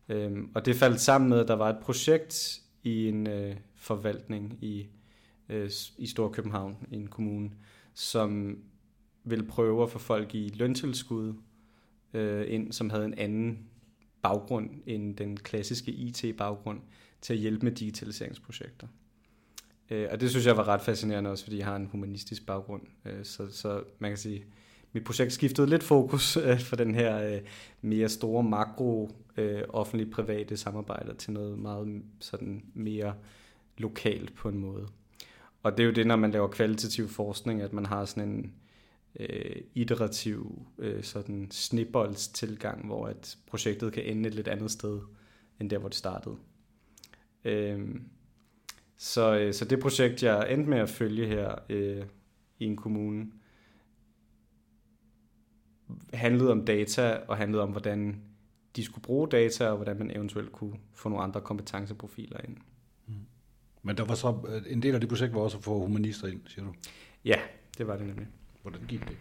[0.09, 4.57] Øhm, og det faldt sammen med, at der var et projekt i en øh, forvaltning
[4.61, 4.87] i,
[5.49, 7.51] øh, i Storkøbenhavn, i en kommune,
[7.93, 8.57] som
[9.23, 11.33] ville prøve at få folk i løntilskud
[12.13, 13.59] øh, ind, som havde en anden
[14.21, 16.79] baggrund end den klassiske IT-baggrund
[17.21, 18.87] til at hjælpe med digitaliseringsprojekter.
[19.89, 22.81] Øh, og det synes jeg var ret fascinerende også, fordi jeg har en humanistisk baggrund.
[23.05, 24.45] Øh, så, så man kan sige,
[24.93, 27.41] mit projekt skiftede lidt fokus øh, fra den her øh,
[27.81, 33.13] mere store makro øh, offentlig-private samarbejder til noget meget sådan mere
[33.77, 34.87] lokalt på en måde.
[35.63, 38.53] Og det er jo det, når man laver kvalitativ forskning, at man har sådan en
[39.19, 44.99] øh, iterativ øh, sådan snibbolds tilgang, hvor at projektet kan ende et lidt andet sted,
[45.59, 46.35] end der, hvor det startede.
[47.45, 47.95] Øh,
[48.97, 52.05] så, øh, så det projekt, jeg endte med at følge her øh,
[52.59, 53.31] i en kommune,
[56.13, 58.21] handlede om data og handlede om, hvordan
[58.75, 62.57] de skulle bruge data, og hvordan man eventuelt kunne få nogle andre kompetenceprofiler ind.
[63.07, 63.13] Mm.
[63.81, 66.27] Men der var så, øh, en del af det projekt var også at få humanister
[66.27, 66.73] ind, siger du?
[67.25, 67.39] Ja,
[67.77, 68.27] det var det nemlig.
[68.61, 69.17] Hvordan gik det?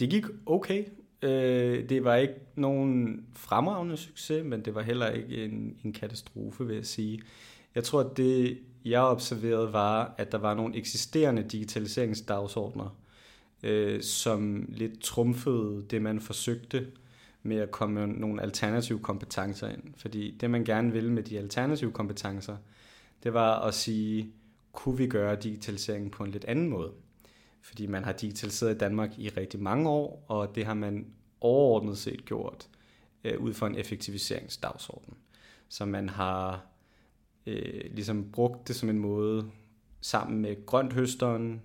[0.00, 0.84] Det gik okay.
[1.22, 6.66] Øh, det var ikke nogen fremragende succes, men det var heller ikke en, en katastrofe,
[6.66, 7.20] vil jeg sige.
[7.74, 12.96] Jeg tror, at det, jeg observerede, var, at der var nogle eksisterende digitaliseringsdagsordner,
[13.62, 16.86] øh, som lidt trumfede det, man forsøgte
[17.42, 19.82] med at komme nogle alternative kompetencer ind.
[19.96, 22.56] Fordi det, man gerne ville med de alternative kompetencer,
[23.22, 24.32] det var at sige,
[24.72, 26.92] kunne vi gøre digitaliseringen på en lidt anden måde?
[27.68, 31.06] Fordi man har digitaliseret i Danmark i rigtig mange år, og det har man
[31.40, 32.68] overordnet set gjort
[33.24, 35.14] øh, ud fra en effektiviseringsdagsorden.
[35.68, 36.66] Så man har
[37.46, 39.50] øh, ligesom brugt det som en måde
[40.00, 41.62] sammen med grønthøsteren,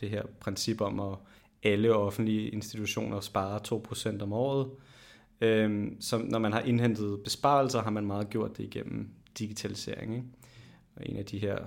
[0.00, 1.18] det her princip om at
[1.62, 3.58] alle offentlige institutioner sparer
[4.18, 4.70] 2% om året.
[5.40, 10.14] Øh, så når man har indhentet besparelser, har man meget gjort det igennem digitalisering.
[10.14, 10.26] Ikke?
[10.96, 11.58] Og en af de her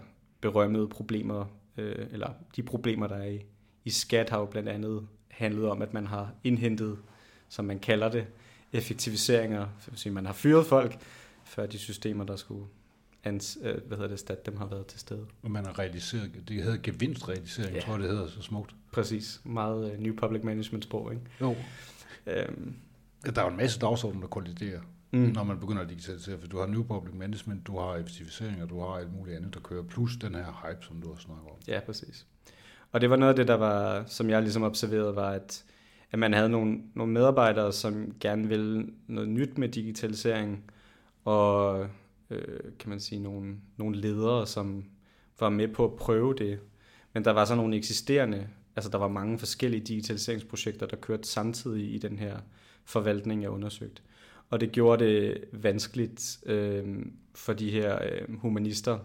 [0.42, 1.46] berømmede problemer,
[1.78, 3.46] øh, eller de problemer, der er i,
[3.86, 6.98] i skat, har jo blandt andet handlet om, at man har indhentet,
[7.50, 8.28] som man kalder det,
[8.74, 9.60] effektiviseringer.
[9.60, 10.98] Det vil sige, man har fyret folk,
[11.44, 12.66] før de systemer, der skulle
[13.24, 15.26] ans, øh, hvad hedder det, stat, dem har været til stede.
[15.44, 17.82] Og man har realiseret, det hedder gevinstrealisering, ja.
[17.82, 18.76] tror jeg, det hedder så smukt.
[18.92, 21.24] Præcis, meget uh, New Public Management sprog, ikke?
[21.42, 21.56] Jo.
[22.28, 22.76] Øhm.
[23.26, 25.20] Der er jo en masse dagsordner, der kolliderer, mm.
[25.20, 28.70] når man begynder at digitalisere, for du har New Public Management, du har effektivisering, og
[28.70, 31.46] du har alt muligt andet, der kører, plus den her hype, som du har snakket
[31.46, 31.58] om.
[31.68, 32.26] Ja, præcis.
[32.96, 35.66] Og det var noget af det, der var, som jeg ligesom observerede, var, at,
[36.12, 40.72] at man havde nogle, nogle medarbejdere, som gerne ville noget nyt med digitalisering,
[41.26, 41.88] og
[42.30, 44.86] øh, kan man sige, nogle, nogle ledere, som
[45.40, 46.60] var med på at prøve det.
[47.14, 51.94] Men der var så nogle eksisterende, altså der var mange forskellige digitaliseringsprojekter, der kørte samtidig
[51.94, 52.38] i den her
[52.86, 54.02] forvaltning, jeg undersøgte.
[54.50, 59.00] Og det gjorde det vanskeligt øh, for de her øh, humanister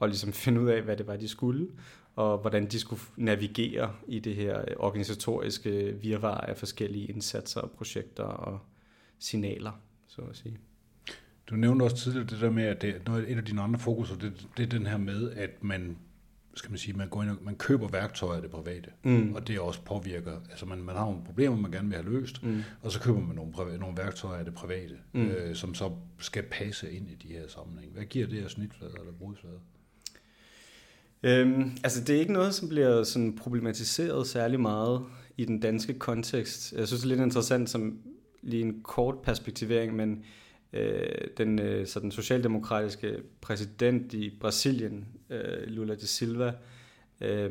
[0.00, 1.68] at ligesom finde ud af, hvad det var, de skulle,
[2.16, 8.24] og hvordan de skulle navigere i det her organisatoriske virvar af forskellige indsatser og projekter
[8.24, 8.60] og
[9.18, 10.58] signaler, så at sige.
[11.46, 14.16] Du nævnte også tidligere det der med, at det, noget, et af dine andre fokuser,
[14.16, 15.96] det, det er den her med, at man
[16.56, 19.34] skal man sige, man, går ind og, man køber værktøjer af det private, mm.
[19.34, 22.42] og det også påvirker, altså man, man har nogle problemer, man gerne vil have løst,
[22.42, 22.62] mm.
[22.82, 25.26] og så køber man nogle, nogle værktøjer af det private, mm.
[25.26, 27.92] øh, som så skal passe ind i de her sammenhæng.
[27.92, 29.58] Hvad giver det her snitflader eller brudsflader?
[31.24, 35.02] Øhm, altså det er ikke noget, som bliver sådan problematiseret særlig meget
[35.36, 36.72] i den danske kontekst.
[36.72, 37.98] Jeg synes det er lidt interessant som
[38.42, 40.24] lige en kort perspektivering, men
[40.72, 41.06] øh,
[41.36, 46.52] den, øh, så den socialdemokratiske præsident i Brasilien, øh, Lula da Silva,
[47.20, 47.50] øh,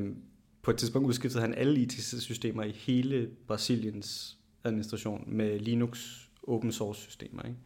[0.61, 7.01] på et tidspunkt udskiftede han alle IT-systemer i hele Brasiliens administration med Linux open source
[7.01, 7.43] systemer.
[7.43, 7.57] Ikke?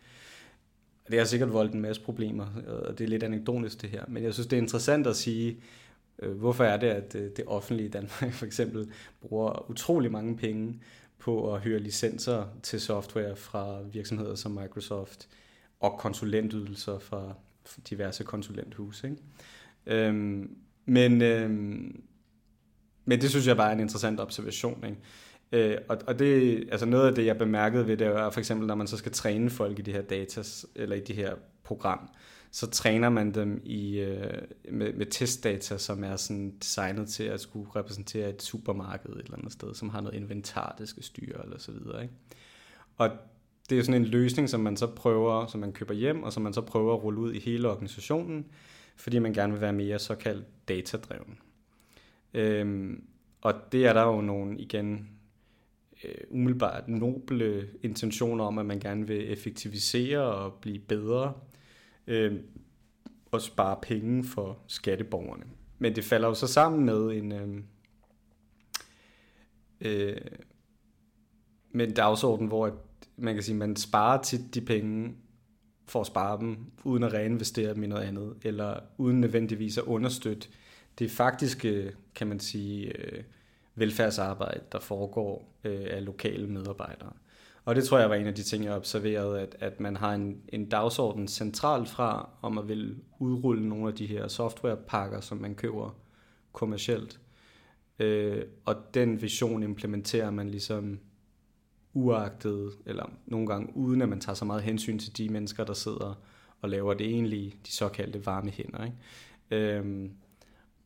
[1.09, 4.23] Det har sikkert voldt en masse problemer, og det er lidt anekdotisk det her, men
[4.23, 5.57] jeg synes det er interessant at sige,
[6.19, 10.81] Øh, hvorfor er det, at øh, det offentlige Danmark for eksempel bruger utrolig mange penge
[11.19, 15.29] på at hyre licenser til software fra virksomheder som Microsoft,
[15.79, 17.33] og konsulentydelser fra
[17.89, 19.07] diverse konsulenthuse.
[19.07, 19.21] Ikke?
[19.85, 22.03] Øhm, men, øhm,
[23.05, 24.83] men det synes jeg bare er en interessant observation.
[24.83, 24.97] Ikke?
[25.51, 28.67] Øh, og, og det, altså noget af det, jeg bemærkede ved det, er for eksempel,
[28.67, 30.43] når man så skal træne folk i de her data,
[30.75, 32.09] eller i de her program,
[32.57, 34.41] så træner man dem i, øh,
[34.71, 39.37] med, med testdata, som er sådan designet til at skulle repræsentere et supermarked et eller
[39.37, 42.01] andet sted, som har noget inventar, det skal styre, eller så videre.
[42.01, 42.13] Ikke?
[42.97, 43.09] Og
[43.69, 46.43] det er sådan en løsning, som man så prøver, som man køber hjem, og som
[46.43, 48.45] man så prøver at rulle ud i hele organisationen,
[48.95, 51.37] fordi man gerne vil være mere såkaldt datadreven.
[52.33, 53.03] Øhm,
[53.41, 55.09] og det er der jo nogle, igen,
[56.03, 61.33] øh, umiddelbart noble intentioner om, at man gerne vil effektivisere og blive bedre,
[62.07, 62.39] øh,
[63.31, 65.43] og spare penge for skatteborgerne.
[65.79, 67.63] Men det falder jo så sammen med en, øh,
[69.81, 70.21] øh,
[71.71, 72.71] med en dagsorden, hvor
[73.17, 75.15] man kan sige, man sparer tit de penge
[75.85, 79.83] for at spare dem, uden at reinvestere dem i noget andet, eller uden nødvendigvis at
[79.83, 80.47] understøtte
[80.99, 83.23] det faktiske, kan man sige, øh,
[83.75, 87.13] velfærdsarbejde, der foregår øh, af lokale medarbejdere.
[87.67, 90.13] Og det tror jeg var en af de ting, jeg observerede, at, at man har
[90.13, 95.37] en, en dagsorden centralt fra, om at vil udrulle nogle af de her softwarepakker, som
[95.37, 95.97] man køber
[96.53, 97.19] kommercielt.
[97.99, 100.99] Øh, og den vision implementerer man ligesom
[101.93, 105.73] uagtet, eller nogle gange uden at man tager så meget hensyn til de mennesker, der
[105.73, 106.21] sidder
[106.61, 108.85] og laver det egentlige, de såkaldte varme hænder.
[108.85, 109.75] Ikke?
[109.75, 110.11] Øhm,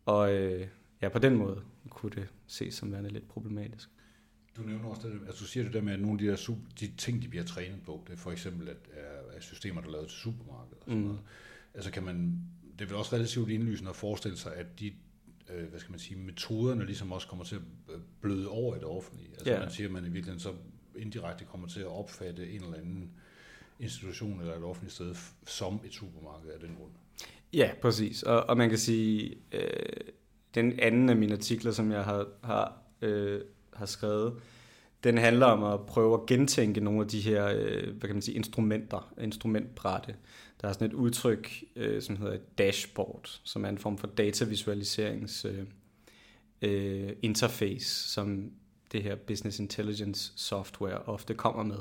[0.06, 0.68] og øh,
[1.02, 3.90] ja, på den måde kunne det ses som værende lidt problematisk.
[4.58, 6.36] Du nævner også det, altså du siger det der med, at nogle af de, der
[6.36, 8.78] super, de ting, de bliver trænet på, det er for eksempel at,
[9.36, 11.06] at systemer, der er lavet til supermarkedet og sådan mm.
[11.06, 11.20] noget.
[11.74, 12.42] Altså kan man,
[12.80, 14.94] det er vel også relativt indlysende at forestille sig, at de
[15.54, 17.62] øh, hvad skal man sige, metoderne ligesom også kommer til at
[18.22, 19.30] bløde over i det offentlige.
[19.30, 19.60] Altså ja.
[19.60, 20.54] man siger, at man i virkeligheden så
[20.96, 23.12] indirekte kommer til at opfatte en eller anden
[23.80, 26.92] institution eller et offentligt sted som et supermarked af den grund.
[27.54, 28.24] Ja, præcis.
[28.24, 29.70] Og, og man kan sige, øh,
[30.56, 33.42] den anden af mine artikler, som jeg har, har, øh,
[33.74, 34.34] har skrevet,
[35.04, 38.22] den handler om at prøve at gentænke nogle af de her øh, hvad kan man
[38.22, 40.16] sige, instrumenter, instrumentbrætte.
[40.62, 44.08] Der er sådan et udtryk, øh, som hedder et dashboard, som er en form for
[44.08, 45.64] datavisualiserings øh,
[46.62, 48.52] øh, interface, som
[48.92, 51.80] det her business intelligence software ofte kommer med.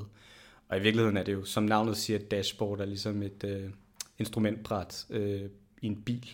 [0.69, 3.71] Og i virkeligheden er det jo, som navnet siger, et dashboard er ligesom et øh,
[4.19, 5.43] instrumentbræt øh,
[5.83, 6.33] i en bil.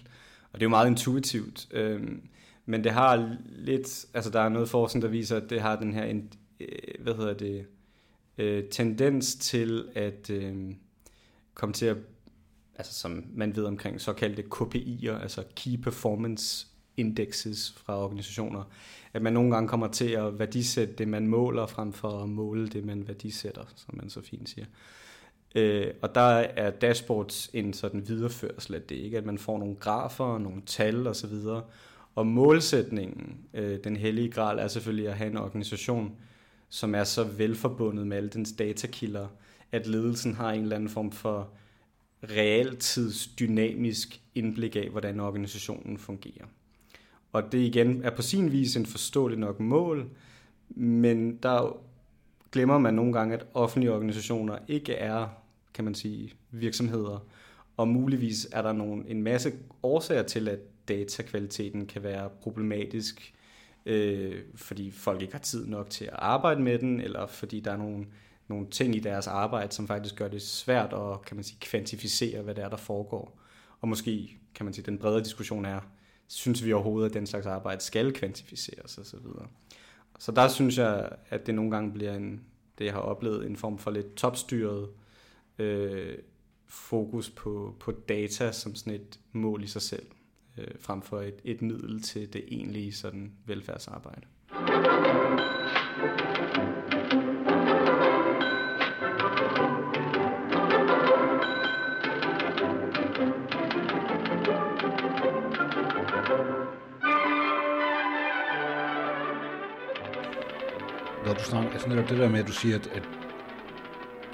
[0.52, 1.68] Og det er jo meget intuitivt.
[1.70, 2.02] Øh,
[2.66, 5.94] men det har lidt, altså der er noget forskning, der viser, at det har den
[5.94, 6.20] her,
[6.60, 6.68] øh,
[7.00, 7.66] hvad hedder det,
[8.38, 10.74] øh, tendens til at øh,
[11.54, 11.96] komme til at,
[12.76, 18.64] altså som man ved omkring såkaldte KPI'er, altså Key Performance Indexes fra organisationer,
[19.12, 22.68] at man nogle gange kommer til at værdisætte det, man måler, frem for at måle
[22.68, 24.66] det, man værdisætter, som man så fint siger.
[25.54, 29.18] Øh, og der er dashboards en sådan videreførsel af det, ikke?
[29.18, 31.34] at man får nogle grafer, nogle tal osv.,
[32.16, 36.12] og målsætningen, øh, den hellige gral, er selvfølgelig at have en organisation,
[36.68, 39.26] som er så velforbundet med alle dens datakilder,
[39.72, 41.48] at ledelsen har en eller anden form for
[42.24, 46.44] realtidsdynamisk indblik af, hvordan organisationen fungerer.
[47.32, 50.10] Og det igen er på sin vis en forståelig nok mål,
[50.68, 51.76] men der
[52.52, 55.28] glemmer man nogle gange, at offentlige organisationer ikke er,
[55.74, 57.26] kan man sige, virksomheder.
[57.76, 59.52] Og muligvis er der nogle, en masse
[59.82, 63.34] årsager til, at datakvaliteten kan være problematisk,
[63.86, 67.72] øh, fordi folk ikke har tid nok til at arbejde med den, eller fordi der
[67.72, 68.06] er nogle,
[68.48, 72.42] nogle ting i deres arbejde, som faktisk gør det svært at kan man sige, kvantificere,
[72.42, 73.40] hvad det er, der foregår.
[73.80, 75.80] Og måske kan man sige, den bredere diskussion er,
[76.26, 79.04] synes vi overhovedet, at den slags arbejde skal kvantificeres osv.
[79.04, 79.46] Så, videre.
[80.18, 82.40] så der synes jeg, at det nogle gange bliver en,
[82.78, 84.88] det jeg har oplevet, en form for lidt topstyret
[85.58, 86.18] øh,
[86.66, 90.06] fokus på, på data som sådan et mål i sig selv
[90.58, 94.22] øh, frem for et, et middel til det egentlige sådan velfærdsarbejde.
[111.26, 113.08] Når du snakker, altså netop det der med, at du siger, at, at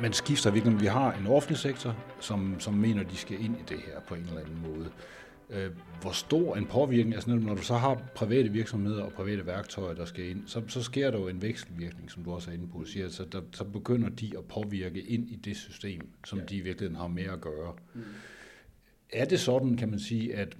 [0.00, 0.80] man skifter virkelig.
[0.80, 4.14] Vi har en offentlig sektor, som, som mener, de skal ind i det her på
[4.14, 4.90] en eller anden måde.
[5.50, 9.94] Øh, hvor stor en påvirkning, altså når du så har private virksomheder og private værktøjer,
[9.94, 12.68] der skal ind, så, så sker der jo en vekselvirkning, som du også er inde
[12.68, 16.44] på, siger, så, der, så begynder de at påvirke ind i det system, som ja.
[16.44, 17.74] de i virkeligheden har med at gøre.
[17.94, 18.02] Mm.
[19.12, 20.56] Er det sådan, kan man sige, at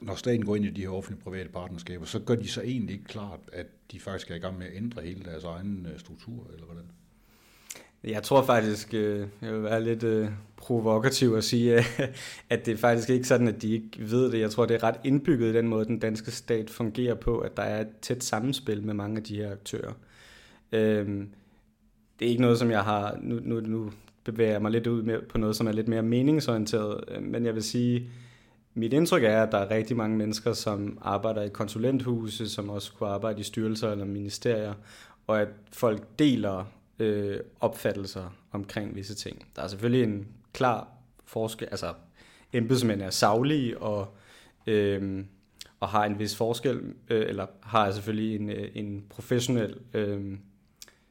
[0.00, 2.92] når staten går ind i de her offentlige private partnerskaber, så gør de så egentlig
[2.92, 5.98] ikke klart, at de faktisk er i gang med at ændre hele deres egen øh,
[5.98, 6.84] struktur, eller hvordan?
[8.04, 11.76] Jeg tror faktisk, øh, jeg vil være lidt øh, provokativ at sige,
[12.50, 14.40] at det er faktisk ikke sådan, at de ikke ved det.
[14.40, 17.56] Jeg tror, det er ret indbygget i den måde, den danske stat fungerer på, at
[17.56, 19.92] der er et tæt sammenspil med mange af de her aktører.
[20.72, 21.28] Øhm,
[22.18, 23.18] det er ikke noget, som jeg har...
[23.22, 23.92] Nu, nu, nu
[24.24, 27.46] bevæger jeg mig lidt ud med, på noget, som er lidt mere meningsorienteret, øh, men
[27.46, 28.08] jeg vil sige,
[28.74, 32.92] mit indtryk er, at der er rigtig mange mennesker, som arbejder i konsulenthuse, som også
[32.92, 34.74] kunne arbejde i styrelser eller ministerier,
[35.26, 36.64] og at folk deler
[37.00, 39.46] øh, opfattelser omkring visse ting.
[39.56, 40.88] Der er selvfølgelig en klar
[41.24, 41.94] forskel, altså
[42.52, 44.16] embedsmænd er savlige og,
[44.66, 45.24] øh,
[45.80, 50.38] og har en vis forskel, øh, eller har selvfølgelig en, øh, en professionel øh,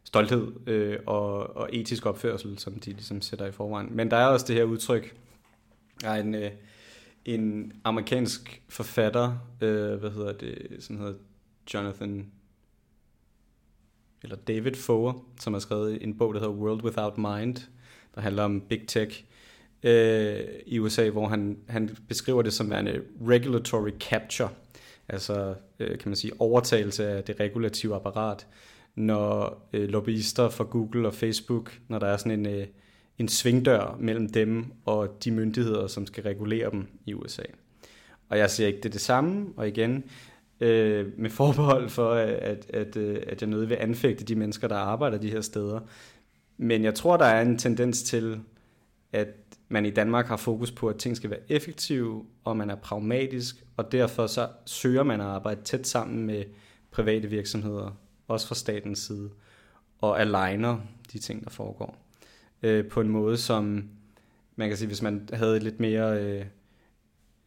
[0.04, 3.88] stolthed øh, og, og etisk opførsel, som de ligesom sætter i forvejen.
[3.92, 5.16] Men der er også det her udtryk,
[6.02, 6.52] der er en, øh,
[7.26, 11.14] en amerikansk forfatter, øh, hvad hedder det, som hedder
[11.74, 12.32] Jonathan
[14.24, 17.56] eller David Foer, som har skrevet en bog, der hedder World Without Mind,
[18.16, 19.24] der handler om big tech
[19.84, 22.88] øh, i USA, hvor han, han beskriver det som en
[23.28, 24.50] regulatory capture,
[25.08, 28.48] altså øh, kan man sige overtagelse af det regulative apparat,
[28.96, 32.68] når øh, lobbyister for Google og Facebook, når der er sådan en, øh,
[33.18, 37.44] en svingdør mellem dem og de myndigheder, som skal regulere dem i USA.
[38.30, 40.04] Og jeg siger ikke, det er det samme, og igen,
[40.62, 44.76] øh, med forbehold for, at, at, øh, at jeg nødig vil anfægte de mennesker, der
[44.76, 45.80] arbejder de her steder.
[46.58, 48.40] Men jeg tror, der er en tendens til,
[49.14, 49.28] at
[49.70, 53.66] man i Danmark har fokus på, at ting skal være effektive, og man er pragmatisk,
[53.78, 56.44] og derfor så søger man at arbejde tæt sammen med
[56.92, 59.30] private virksomheder, også fra statens side,
[60.02, 60.80] og aligner
[61.14, 61.98] de ting, der foregår.
[62.64, 63.90] Øh, på en måde, som
[64.56, 66.24] man kan sige, hvis man havde lidt mere...
[66.24, 66.46] Øh,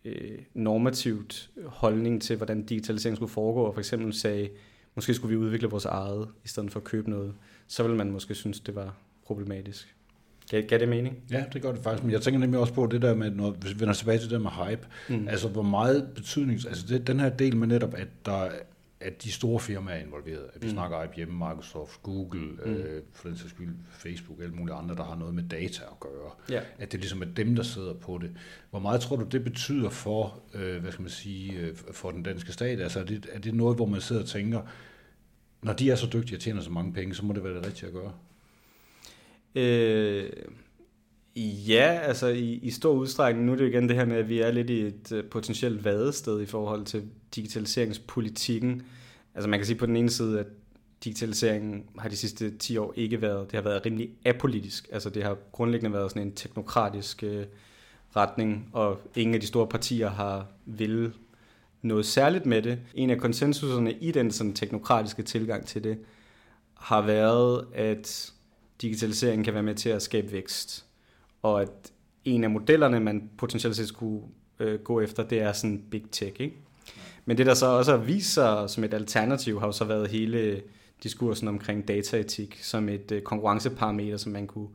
[0.05, 4.49] øh, normativt holdning til, hvordan digitalisering skulle foregå, og for eksempel sagde,
[4.95, 7.35] måske skulle vi udvikle vores eget, i stedet for at købe noget,
[7.67, 9.95] så ville man måske synes, det var problematisk.
[10.51, 11.19] Gav, gav det mening?
[11.31, 12.05] Ja, det gør det faktisk.
[12.05, 14.41] Men jeg tænker nemlig også på det der med, når vi vender tilbage til det
[14.41, 15.29] med hype, mm.
[15.29, 18.49] altså hvor meget betydning, altså det, den her del med netop, at der
[19.03, 20.51] at de store firmaer er involveret.
[20.55, 20.73] At vi mm.
[20.73, 22.73] snakker IBM, Microsoft, Google, mm.
[22.73, 25.83] øh, for den sags skyld Facebook og alle mulige andre, der har noget med data
[25.83, 26.31] at gøre.
[26.51, 26.61] Ja.
[26.79, 28.31] At det ligesom er dem, der sidder på det.
[28.71, 32.23] Hvor meget tror du, det betyder for, øh, hvad skal man sige, øh, for den
[32.23, 32.81] danske stat?
[32.81, 34.63] Altså er det, er det noget, hvor man sidder og tænker,
[35.63, 37.67] når de er så dygtige og tjener så mange penge, så må det være det
[37.67, 38.13] rigtige at gøre?
[39.55, 40.31] Øh,
[41.41, 43.47] ja, altså i, i stor udstrækning.
[43.47, 45.85] Nu er det igen det her med, at vi er lidt i et øh, potentielt
[45.85, 48.83] vadested i forhold til digitaliseringspolitikken.
[49.35, 50.47] Altså man kan sige på den ene side, at
[51.05, 54.89] digitaliseringen har de sidste 10 år ikke været, det har været rimelig apolitisk.
[54.93, 57.47] Altså det har grundlæggende været sådan en teknokratisk øh,
[58.17, 61.13] retning, og ingen af de store partier har ville
[61.83, 62.79] noget særligt med det.
[62.95, 65.99] En af konsensuserne i den sådan teknokratiske tilgang til det,
[66.75, 68.33] har været, at
[68.83, 70.87] digitaliseringen kan være med til at skabe vækst
[71.43, 71.93] og at
[72.25, 74.27] en af modellerne, man potentielt set skulle
[74.61, 76.57] øh, gå efter, det er sådan big tech, ikke?
[77.25, 80.09] Men det, der så også har vist sig som et alternativ, har jo så været
[80.09, 80.63] hele
[81.03, 84.69] diskursen omkring dataetik som et øh, konkurrenceparameter, som man kunne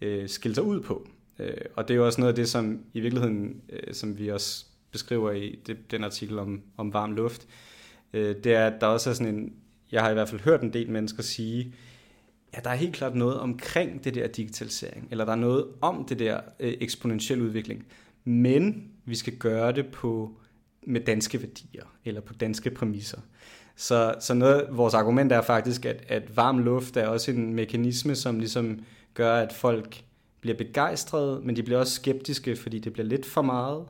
[0.00, 1.08] øh, skille sig ud på.
[1.38, 4.28] Øh, og det er jo også noget af det, som i virkeligheden, øh, som vi
[4.28, 7.46] også beskriver i det, den artikel om, om varm luft,
[8.12, 9.52] øh, det er, at der også er sådan en,
[9.92, 11.74] jeg har i hvert fald hørt en del mennesker sige,
[12.58, 16.04] at der er helt klart noget omkring det der digitalisering, eller der er noget om
[16.04, 17.86] det der øh, eksponentiel udvikling,
[18.24, 20.32] men vi skal gøre det på
[20.82, 23.18] med danske værdier, eller på danske præmisser.
[23.76, 28.14] Så, så noget, vores argument er faktisk, at, at varm luft er også en mekanisme,
[28.14, 28.80] som ligesom
[29.14, 30.04] gør, at folk
[30.40, 33.84] bliver begejstrede, men de bliver også skeptiske, fordi det bliver lidt for meget.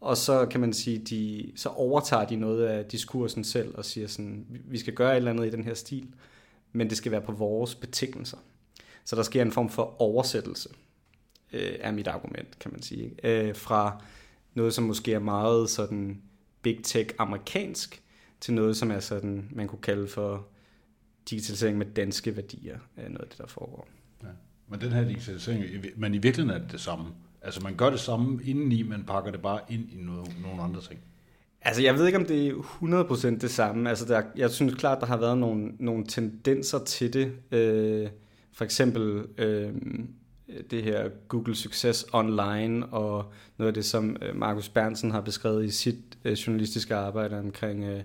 [0.00, 4.06] Og så kan man sige, de, så overtager de noget af diskursen selv og siger
[4.06, 6.08] sådan, vi skal gøre et eller andet i den her stil
[6.74, 8.38] men det skal være på vores betingelser.
[9.04, 10.68] Så der sker en form for oversættelse,
[11.52, 14.02] øh, er mit argument, kan man sige, øh, fra
[14.54, 16.22] noget, som måske er meget sådan
[16.62, 18.02] big tech amerikansk,
[18.40, 20.46] til noget, som er sådan, man kunne kalde for
[21.30, 23.88] digitalisering med danske værdier, er noget af det, der foregår.
[24.22, 24.28] Ja.
[24.68, 25.64] Men den her digitalisering,
[25.96, 27.06] men i virkeligheden er det det samme.
[27.42, 30.80] Altså man gør det samme indeni, men pakker det bare ind i noget, nogle andre
[30.80, 31.00] ting.
[31.64, 32.52] Altså, jeg ved ikke, om det er
[33.32, 33.88] 100% det samme.
[33.88, 37.32] Altså, der, jeg synes klart, der har været nogle, nogle tendenser til det.
[37.52, 38.08] Øh,
[38.52, 39.72] for eksempel øh,
[40.70, 45.64] det her Google Success Online, og noget af det, som øh, Markus Bernsen har beskrevet
[45.64, 48.00] i sit øh, journalistiske arbejde omkring øh,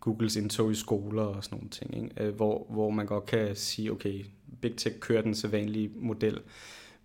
[0.00, 2.24] Googles indtog i skoler og sådan nogle ting, ikke?
[2.24, 4.24] Øh, hvor, hvor man godt kan sige, okay,
[4.60, 6.40] Big Tech kører den sædvanlige model.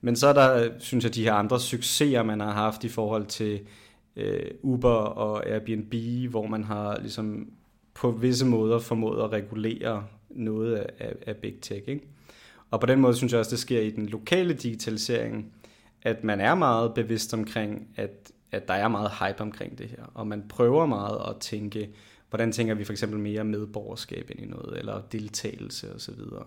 [0.02, 2.90] Men så er der, øh, synes jeg, de her andre succeser, man har haft i
[2.90, 3.60] forhold til
[4.20, 5.94] øh, Uber og Airbnb,
[6.30, 7.52] hvor man har ligesom
[7.94, 11.84] på visse måder formået at regulere noget af, af Big Tech.
[11.88, 12.08] Ikke?
[12.72, 15.54] Og på den måde synes jeg også, det sker i den lokale digitalisering,
[16.02, 20.04] at man er meget bevidst omkring, at, at der er meget hype omkring det her,
[20.14, 21.90] og man prøver meget at tænke,
[22.30, 26.14] hvordan tænker vi for eksempel mere medborgerskab ind i noget, eller deltagelse osv.
[26.16, 26.44] Så,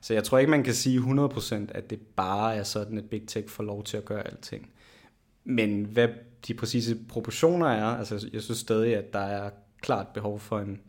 [0.00, 3.22] så jeg tror ikke, man kan sige 100%, at det bare er sådan, at Big
[3.26, 4.70] Tech får lov til at gøre alting.
[5.44, 6.08] Men hvad
[6.48, 10.80] de præcise proportioner er, altså jeg synes stadig, at der er klart behov for en,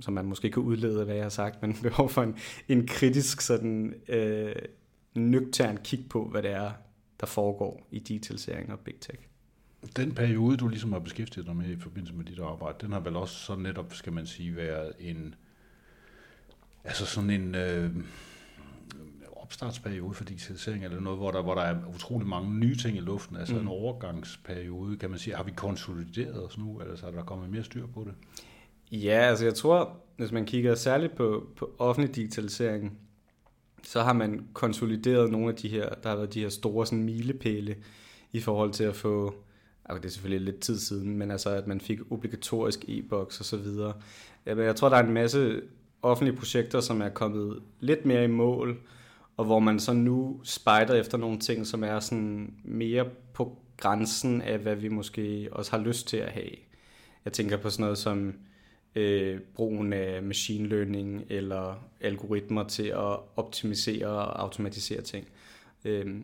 [0.00, 2.36] som man måske kan udlede af, hvad jeg har sagt, men behov for en,
[2.68, 4.54] en kritisk sådan øh,
[5.14, 6.72] nøgtern kig på, hvad det er,
[7.20, 9.18] der foregår i digitalisering og big tech.
[9.96, 13.00] Den periode, du ligesom har beskæftiget dig med i forbindelse med dit arbejde, den har
[13.00, 15.34] vel også så netop, skal man sige, været en,
[16.84, 17.90] altså sådan en, øh,
[19.46, 23.00] opstartsperiode for digitalisering, eller noget, hvor der, hvor der er utrolig mange nye ting i
[23.00, 23.60] luften, altså mm.
[23.60, 25.36] en overgangsperiode, kan man sige.
[25.36, 28.14] Har vi konsolideret os nu, eller så er der kommet mere styr på det?
[28.92, 32.98] Ja, altså jeg tror, hvis man kigger særligt på, på offentlig digitalisering,
[33.82, 37.04] så har man konsolideret nogle af de her, der har været de her store sådan,
[37.04, 37.76] milepæle
[38.32, 39.34] i forhold til at få,
[39.84, 43.46] altså det er selvfølgelig lidt tid siden, men altså at man fik obligatorisk e-boks og
[43.46, 43.92] så videre.
[44.46, 45.60] Jeg tror, der er en masse
[46.02, 48.78] offentlige projekter, som er kommet lidt mere i mål,
[49.36, 54.42] og hvor man så nu spejder efter nogle ting, som er sådan mere på grænsen
[54.42, 56.50] af, hvad vi måske også har lyst til at have.
[57.24, 58.34] Jeg tænker på sådan noget som
[58.94, 65.26] øh, brugen af machine learning eller algoritmer til at optimisere og automatisere ting.
[65.84, 66.16] Øh,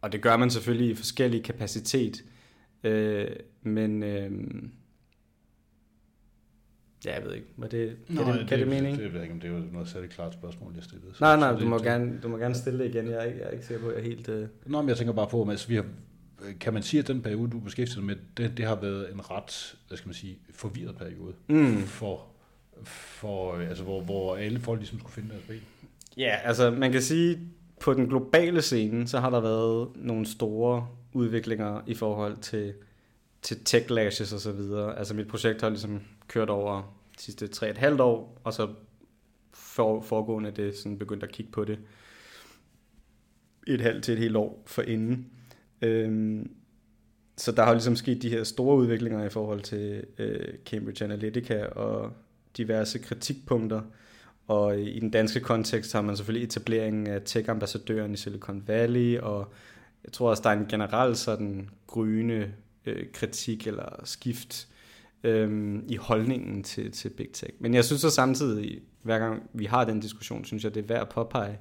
[0.00, 2.24] og det gør man selvfølgelig i forskellige kapacitet,
[2.84, 3.30] øh,
[3.62, 4.30] men øh,
[7.04, 7.46] Ja, jeg ved ikke.
[7.56, 8.96] Var det, Nå, det, det, kan det, det mening?
[8.96, 11.14] Det, det, ved jeg ikke, om det var noget særligt klart spørgsmål, jeg stillede.
[11.14, 13.10] Så, nej, nej, du, må gerne, du må gerne stille det igen.
[13.10, 14.28] Jeg er ikke, jeg er ikke sikker på, at jeg er helt...
[14.28, 14.70] Uh...
[14.72, 15.84] Nå, men jeg tænker bare på, at altså, vi har,
[16.60, 19.30] kan man sige, at den periode, du beskæftiger dig med, det, det har været en
[19.30, 21.82] ret, hvad skal man sige, forvirret periode mm.
[21.82, 22.26] for,
[22.82, 25.60] for altså, hvor, hvor alle folk ligesom skulle finde deres ben?
[26.16, 27.38] Ja, altså man kan sige,
[27.80, 32.74] på den globale scene, så har der været nogle store udviklinger i forhold til,
[33.42, 34.98] til tech lashes og så videre.
[34.98, 38.68] Altså mit projekt har ligesom kørt over de sidste tre et halvt år, og så
[39.54, 41.78] for, foregående det sådan begyndt at kigge på det
[43.66, 45.30] et halvt til et helt år for inden.
[45.82, 46.50] Øhm,
[47.36, 51.66] så der har ligesom sket de her store udviklinger i forhold til øh, Cambridge Analytica
[51.66, 52.12] og
[52.56, 53.82] diverse kritikpunkter.
[54.46, 59.52] Og i den danske kontekst har man selvfølgelig etableringen af tech-ambassadøren i Silicon Valley, og
[60.04, 62.52] jeg tror også, der er en generel sådan gryende
[62.86, 64.68] øh, kritik eller skift
[65.24, 67.52] øh, i holdningen til, til Big Tech.
[67.58, 70.86] Men jeg synes så samtidig, hver gang vi har den diskussion, synes jeg, det er
[70.86, 71.58] værd at påpege,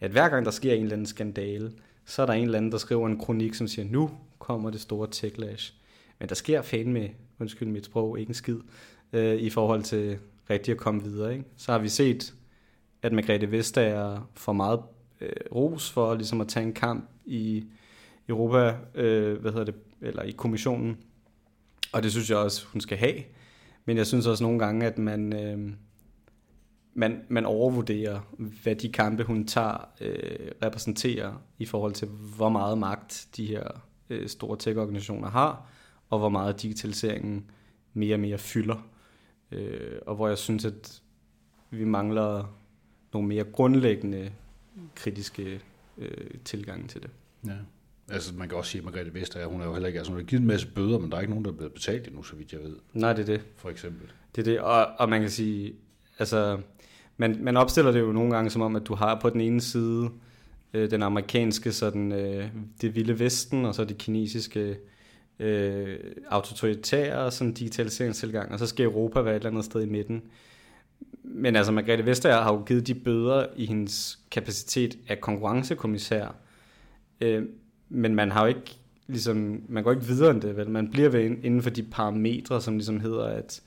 [0.00, 1.72] at hver gang der sker en eller anden skandale,
[2.04, 4.80] så er der en eller anden, der skriver en kronik, som siger, nu kommer det
[4.80, 5.74] store techlash.
[6.18, 8.58] Men der sker fan med, undskyld mit sprog, ikke en skid,
[9.12, 10.18] øh, i forhold til
[10.50, 11.32] rigtig at komme videre.
[11.32, 11.44] Ikke?
[11.56, 12.34] Så har vi set,
[13.02, 14.80] at Margrethe Vestager får meget
[15.20, 17.64] øh, ros for ligesom at tage en kamp i
[18.30, 20.96] Europa, øh, hvad hedder det, eller i kommissionen,
[21.92, 23.22] og det synes jeg også, hun skal have.
[23.84, 25.72] Men jeg synes også nogle gange, at man, øh,
[26.94, 28.20] man, man overvurderer,
[28.62, 33.64] hvad de kampe, hun tager, øh, repræsenterer i forhold til, hvor meget magt de her
[34.10, 35.66] øh, store tech-organisationer har,
[36.10, 37.50] og hvor meget digitaliseringen
[37.94, 38.88] mere og mere fylder.
[39.52, 41.02] Øh, og hvor jeg synes, at
[41.70, 42.56] vi mangler
[43.12, 44.32] nogle mere grundlæggende
[44.94, 45.60] kritiske
[45.98, 47.10] øh, tilgange til det.
[47.46, 47.56] Ja.
[48.10, 50.20] Altså, man kan også sige, at Margrethe Vestager, hun er jo heller ikke, altså hun
[50.20, 52.22] har givet en masse bøder, men der er ikke nogen, der er blevet betalt endnu,
[52.22, 52.76] så vidt jeg ved.
[52.92, 53.40] Nej, det er det.
[53.56, 54.12] For eksempel.
[54.36, 55.72] Det er det, og, og man kan sige,
[56.18, 56.58] altså,
[57.16, 59.60] man, man opstiller det jo nogle gange som om, at du har på den ene
[59.60, 60.10] side
[60.74, 62.48] øh, den amerikanske, sådan, øh,
[62.80, 64.76] det vilde vesten, og så det kinesiske
[65.38, 65.98] øh,
[66.28, 70.22] autoritære sådan digitaliseringstilgang, og så skal Europa være et eller andet sted i midten.
[71.22, 76.34] Men altså, Margrethe Vestager har jo givet de bøder i hendes kapacitet af konkurrencekommissær,
[77.20, 77.42] øh,
[77.90, 80.70] men man har jo ikke ligesom, man går ikke videre end det, vel?
[80.70, 83.62] Man bliver ved inden for de parametre, som ligesom hedder, at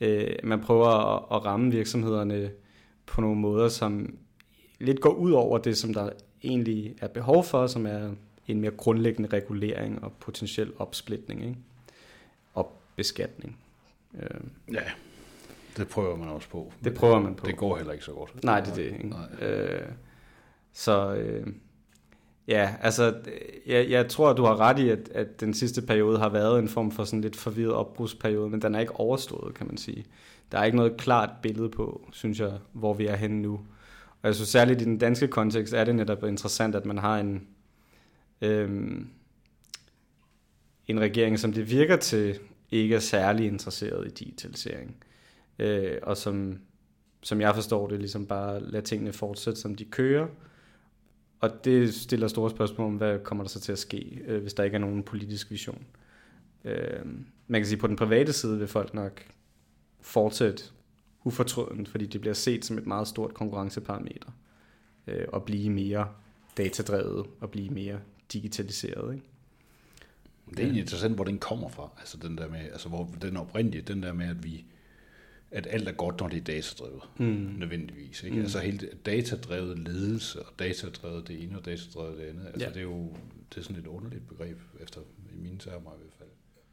[0.00, 2.50] øh, man prøver at, at ramme virksomhederne
[3.06, 4.16] på nogle måder, som
[4.78, 6.10] lidt går ud over det, som der
[6.42, 8.10] egentlig er behov for, som er
[8.46, 11.56] en mere grundlæggende regulering og potentiel opsplitning, ikke?
[12.54, 13.58] og beskatning.
[14.14, 14.40] Øh.
[14.72, 14.82] Ja,
[15.76, 16.72] det prøver man også på.
[16.84, 17.46] Det prøver man på.
[17.46, 18.44] Det går heller ikke så godt.
[18.44, 18.84] Nej, det er det.
[18.84, 19.08] Ikke?
[19.08, 19.48] Nej.
[19.48, 19.88] Øh,
[20.72, 21.46] så øh,
[22.48, 23.14] ja, altså,
[23.66, 26.68] jeg, jeg tror, du har ret i, at, at den sidste periode har været en
[26.68, 30.04] form for sådan lidt forvirret opbrudsperiode, men den er ikke overstået, kan man sige.
[30.52, 33.60] Der er ikke noget klart billede på, synes jeg, hvor vi er henne nu.
[34.22, 37.18] Og jeg synes særligt i den danske kontekst er det netop interessant, at man har
[37.18, 37.46] en,
[38.40, 39.08] øhm,
[40.86, 42.38] en regering, som det virker til,
[42.70, 44.96] ikke er særlig interesseret i digitalisering.
[45.58, 46.58] Øh, og som,
[47.22, 50.26] som jeg forstår det, ligesom bare lader tingene fortsætte, som de kører.
[51.40, 54.54] Og det stiller store spørgsmål om, hvad kommer der så til at ske, øh, hvis
[54.54, 55.86] der ikke er nogen politisk vision.
[56.64, 57.06] Øh,
[57.46, 59.22] man kan sige, at på den private side vil folk nok
[60.00, 60.64] fortsætte
[61.24, 64.30] ufortrødent, fordi det bliver set som et meget stort konkurrenceparameter,
[65.06, 66.08] øh, og blive mere
[66.56, 67.98] datadrevet og blive mere
[68.32, 69.14] digitaliseret.
[69.14, 69.26] Ikke?
[70.50, 71.90] Det er egentlig interessant, hvor den kommer fra.
[71.98, 74.64] Altså den der med, altså hvor den oprindelige, den der med, at vi,
[75.50, 77.54] at alt er godt, når det er datadrevet, mm.
[77.58, 78.22] nødvendigvis.
[78.22, 78.36] Ikke?
[78.36, 78.42] Mm.
[78.42, 82.46] Altså helt datadrevet ledelse, og datadrevet det ene, og datadrevet det andet.
[82.46, 82.70] Altså ja.
[82.70, 83.16] det er jo
[83.54, 85.00] det er sådan et underligt begreb, efter
[85.34, 86.28] i mine termer i hvert fald.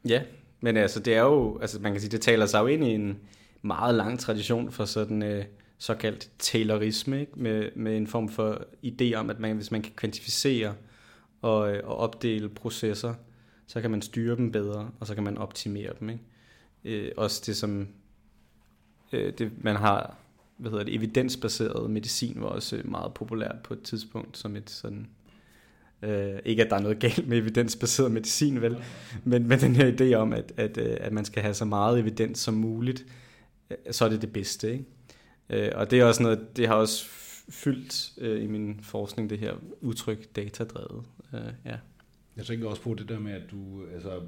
[0.08, 0.22] Ja,
[0.60, 2.90] men altså det er jo, altså man kan sige, det taler sig jo ind i
[2.90, 3.18] en
[3.62, 5.44] meget lang tradition for sådan øh,
[5.78, 7.32] såkaldt taylorisme, ikke?
[7.36, 10.74] Med, med en form for idé om, at man, hvis man kan kvantificere
[11.42, 13.14] og, øh, og opdele processer,
[13.66, 16.10] så kan man styre dem bedre, og så kan man optimere dem.
[16.10, 17.06] Ikke?
[17.06, 17.88] Øh, også det, som
[19.12, 20.16] øh, det, man har,
[20.56, 24.70] hvad hedder det, evidensbaseret medicin var også øh, meget populært på et tidspunkt, som et
[24.70, 25.08] sådan,
[26.02, 28.76] øh, ikke at der er noget galt med evidensbaseret medicin, vel,
[29.24, 31.98] men, men den her idé om, at, at, øh, at man skal have så meget
[31.98, 33.06] evidens som muligt,
[33.70, 34.72] øh, så er det det bedste.
[34.72, 34.84] Ikke?
[35.50, 37.06] Øh, og det er også noget, det har også
[37.48, 41.04] fyldt øh, i min forskning, det her udtryk datadrevet.
[41.34, 41.76] Øh, ja.
[42.36, 44.20] Jeg tænker også på det der med, at du, altså,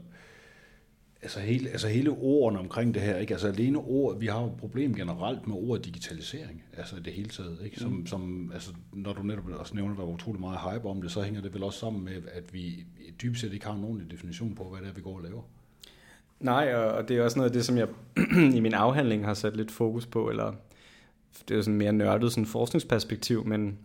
[1.23, 3.35] altså hele, altså hele ordene omkring det her, ikke?
[3.35, 7.29] Altså alene ord, vi har jo et problem generelt med ordet digitalisering, altså det hele
[7.29, 7.81] taget, ikke?
[7.81, 8.07] Som, mm.
[8.07, 11.23] som, altså, når du netop også nævner, der er utrolig meget hype om det, så
[11.23, 12.85] hænger det vel også sammen med, at vi
[13.23, 15.43] dybest set ikke har en ordentlig definition på, hvad det er, vi går og laver.
[16.41, 17.89] Nej, og det er også noget af det, som jeg
[18.57, 20.55] i min afhandling har sat lidt fokus på, eller
[21.49, 23.79] det er jo sådan mere nørdet sådan forskningsperspektiv, men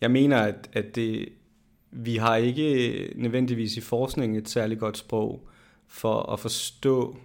[0.00, 1.28] jeg mener, at, at det,
[1.90, 5.48] vi har ikke nødvendigvis i forskningen et særligt godt sprog
[5.90, 7.16] for at forstå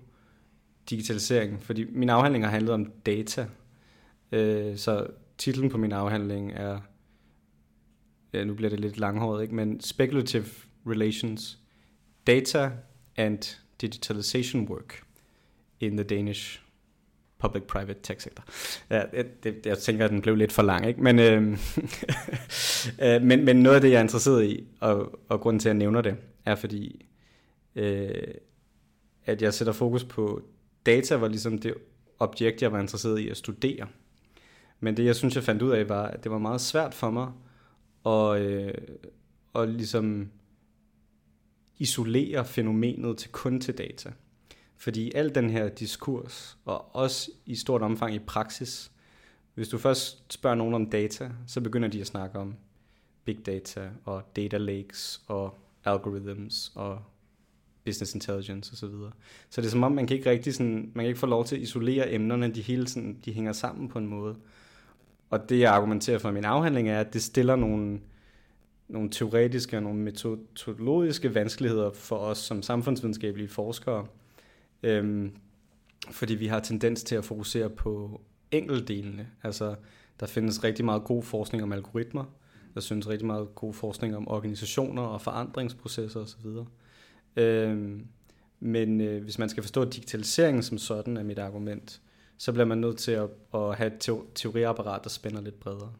[0.90, 3.48] digitaliseringen, fordi min afhandling har handlet om data.
[4.32, 5.08] Øh, så
[5.38, 6.80] titlen på min afhandling er,
[8.34, 9.56] ja, nu bliver det lidt langhåret, ikke?
[9.56, 10.46] men Speculative
[10.88, 11.60] Relations,
[12.28, 12.72] Data
[13.16, 15.04] and Digitalization Work
[15.80, 16.62] in the Danish
[17.38, 18.44] public-private tech sector.
[18.90, 19.04] Ja,
[19.44, 21.04] det, jeg tænker, at den blev lidt for lang, ikke?
[21.04, 21.42] Men, øh,
[23.04, 25.74] øh, men, men noget af det, jeg er interesseret i, og, og grunden til, at
[25.74, 27.06] jeg nævner det, er fordi,
[27.76, 28.34] øh,
[29.26, 30.42] at jeg sætter fokus på
[30.86, 31.74] data, var ligesom det
[32.20, 33.88] objekt, jeg var interesseret i at studere.
[34.80, 37.10] Men det, jeg synes, jeg fandt ud af, var, at det var meget svært for
[37.10, 37.32] mig
[38.06, 38.74] at, øh,
[39.56, 40.32] at ligesom
[41.78, 44.12] isolere fænomenet til kun til data.
[44.78, 48.92] Fordi al den her diskurs, og også i stort omfang i praksis,
[49.54, 52.56] hvis du først spørger nogen om data, så begynder de at snakke om
[53.26, 57.02] big data og data lakes og algorithms og
[57.86, 58.80] business intelligence osv.
[58.80, 59.12] Så, videre.
[59.50, 61.46] så det er som om, man kan ikke rigtig sådan, man kan ikke få lov
[61.46, 64.36] til at isolere emnerne, de hele sådan, de hænger sammen på en måde.
[65.30, 68.00] Og det jeg argumenterer for i min afhandling er, at det stiller nogle,
[68.88, 74.06] nogle teoretiske og nogle metodologiske vanskeligheder for os som samfundsvidenskabelige forskere,
[74.86, 75.32] Øhm,
[76.12, 78.22] fordi vi har tendens til at fokusere på
[78.52, 79.28] enkeltdelene.
[79.44, 79.76] Altså,
[80.20, 82.26] der findes rigtig meget god forskning om algoritmer.
[82.74, 86.48] Der synes rigtig meget god forskning om organisationer og forandringsprocesser osv.
[87.36, 88.00] Øh,
[88.60, 92.02] men øh, hvis man skal forstå digitaliseringen som sådan, er mit argument,
[92.38, 95.94] så bliver man nødt til at, at have et teoriapparat, der spænder lidt bredere.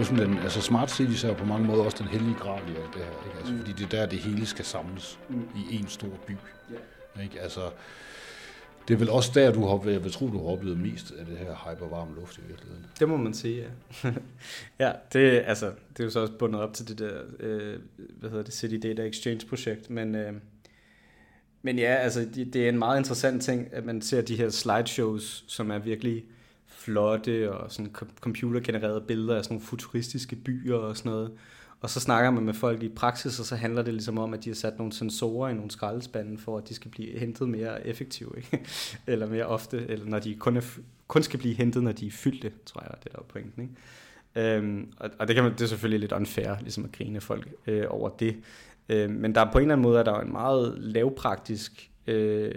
[0.00, 2.70] Jo sådan den, altså Smart Cities er på mange måder også den hellige grad i
[2.70, 3.38] alt det her, ikke?
[3.38, 3.58] Altså, mm.
[3.58, 5.48] fordi det er der, det hele skal samles mm.
[5.70, 6.30] i en stor by.
[6.72, 7.24] Yeah.
[7.24, 7.40] Ikke?
[7.40, 7.70] Altså,
[8.88, 11.26] Det er vel også der, du har, jeg vil tro, du har oplevet mest af
[11.26, 12.86] det her hypervarme luft i virkeligheden.
[13.00, 13.66] Det må man sige,
[14.04, 14.10] ja.
[14.86, 17.78] ja, det, altså, det er jo så også bundet op til det der, øh,
[18.18, 20.32] hvad hedder det, City Data Exchange projekt, men, øh,
[21.62, 24.48] men ja, altså, det, det er en meget interessant ting, at man ser de her
[24.48, 26.24] slideshows, som er virkelig
[26.90, 31.30] flotte og sådan computergenererede billeder af sådan nogle futuristiske byer og sådan noget.
[31.80, 34.44] Og så snakker man med folk i praksis, og så handler det ligesom om, at
[34.44, 37.86] de har sat nogle sensorer i nogle skraldespande, for at de skal blive hentet mere
[37.86, 38.66] effektivt, ikke?
[39.06, 40.78] eller mere ofte, eller når de kun, er,
[41.08, 43.62] kun skal blive hentet, når de er fyldte, tror jeg, det er der pointen.
[43.62, 44.56] Ikke?
[44.56, 47.48] Øhm, og, og det, kan man, det er selvfølgelig lidt unfair, ligesom at grine folk
[47.66, 48.36] øh, over det.
[48.88, 51.90] Øh, men der er på en eller anden måde, at der er en meget lavpraktisk
[52.06, 52.54] øh,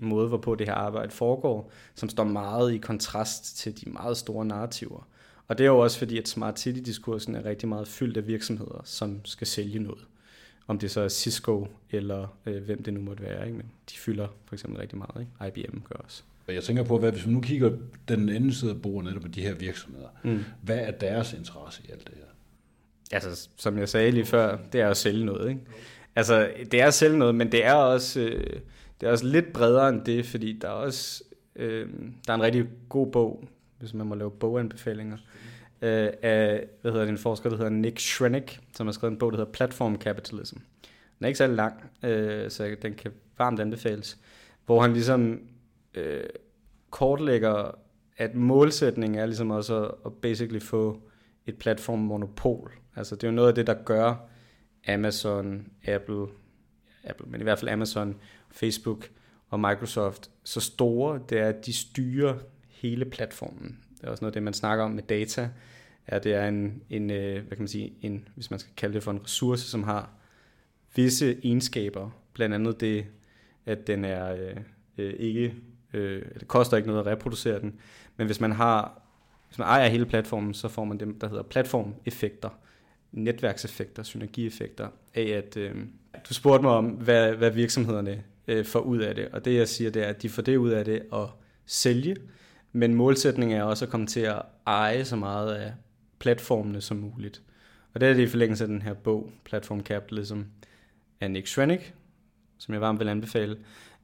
[0.00, 4.44] måde, hvorpå det her arbejde foregår, som står meget i kontrast til de meget store
[4.44, 5.06] narrativer.
[5.48, 8.80] Og det er jo også fordi, at Smart City-diskursen er rigtig meget fyldt af virksomheder,
[8.84, 10.06] som skal sælge noget.
[10.66, 13.46] Om det så er Cisco, eller øh, hvem det nu måtte være.
[13.46, 13.56] Ikke?
[13.56, 15.26] Men de fylder for eksempel rigtig meget.
[15.44, 15.60] Ikke?
[15.60, 16.22] IBM gør også.
[16.48, 17.70] Jeg tænker på, hvad, hvis vi nu kigger
[18.08, 20.44] den anden side af bordet netop på de her virksomheder, mm.
[20.62, 22.24] hvad er deres interesse i alt det her?
[23.12, 25.48] Altså, som jeg sagde lige før, det er at sælge noget.
[25.48, 25.60] Ikke?
[26.16, 28.60] Altså, det er at sælge noget, men det er også, øh,
[29.00, 31.24] det er også lidt bredere end det, fordi der er også
[31.56, 31.88] øh,
[32.26, 33.44] der er en rigtig god bog,
[33.78, 35.16] hvis man må lave boganbefalinger,
[35.82, 39.18] øh, af hvad hedder det, en forsker, der hedder Nick Schrenik, som har skrevet en
[39.18, 40.56] bog, der hedder Platform Capitalism.
[41.18, 44.18] Den er ikke særlig lang, øh, så den kan varmt anbefales,
[44.66, 45.40] hvor han ligesom
[45.94, 46.24] øh,
[46.90, 47.70] kortlægger,
[48.16, 51.02] at målsætningen er ligesom også at, at basically få
[51.46, 52.72] et platformmonopol.
[52.96, 54.14] Altså det er jo noget af det, der gør
[54.88, 56.26] Amazon, Apple,
[57.04, 58.16] Apple, men i hvert fald Amazon,
[58.52, 59.08] Facebook
[59.48, 62.34] og Microsoft så store, det er, at de styrer
[62.68, 63.78] hele platformen.
[64.00, 65.50] Det er også noget af det, man snakker om med data,
[66.06, 68.94] at det er en, en øh, hvad kan man sige, en, hvis man skal kalde
[68.94, 70.10] det for en ressource, som har
[70.94, 73.06] visse egenskaber, blandt andet det,
[73.66, 74.56] at den er øh,
[74.98, 75.54] øh, ikke,
[75.92, 77.80] øh, det koster ikke noget at reproducere den,
[78.16, 79.02] men hvis man har,
[79.48, 82.48] hvis man ejer hele platformen, så får man det, der hedder platformeffekter,
[83.12, 85.74] netværkseffekter, synergieffekter af, at øh,
[86.28, 89.68] du spurgte mig om, hvad, hvad virksomhederne øh, får ud af det, og det jeg
[89.68, 91.26] siger, det er, at de får det ud af det at
[91.66, 92.16] sælge,
[92.72, 95.72] men målsætningen er også at komme til at eje så meget af
[96.18, 97.42] platformene som muligt.
[97.94, 100.40] Og det er det i forlængelse af den her bog, Platform Capitalism,
[101.20, 101.94] af Nick Schrenik,
[102.58, 103.56] som jeg varmt vil anbefale,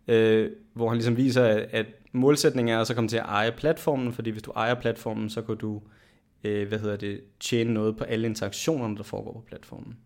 [0.09, 3.53] øh, hvor han ligesom viser, at, at målsætningen er også at komme til at eje
[3.53, 5.83] platformen, fordi hvis du ejer platformen, så kan du
[6.45, 9.97] øh, hvad hedder det, tjene noget på alle interaktionerne, der foregår på platformen.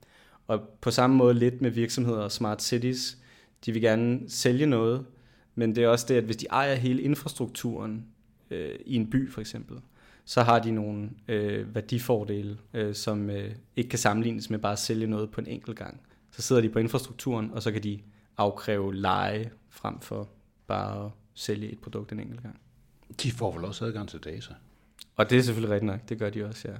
[0.46, 3.18] Og på samme måde lidt med virksomheder og smart cities,
[3.66, 5.06] de vil gerne sælge noget,
[5.54, 8.06] men det er også det, at hvis de ejer hele infrastrukturen
[8.50, 9.76] øh, i en by for eksempel,
[10.24, 14.78] så har de nogle øh, værdifordele, øh, som øh, ikke kan sammenlignes med bare at
[14.78, 16.00] sælge noget på en enkelt gang.
[16.30, 18.00] Så sidder de på infrastrukturen, og så kan de
[18.36, 20.28] afkræve leje frem for
[20.66, 22.60] bare at sælge et produkt en enkelt gang.
[23.22, 24.54] De får vel også adgang til data?
[25.16, 26.74] Og det er selvfølgelig rigtigt nok, det gør de også, ja.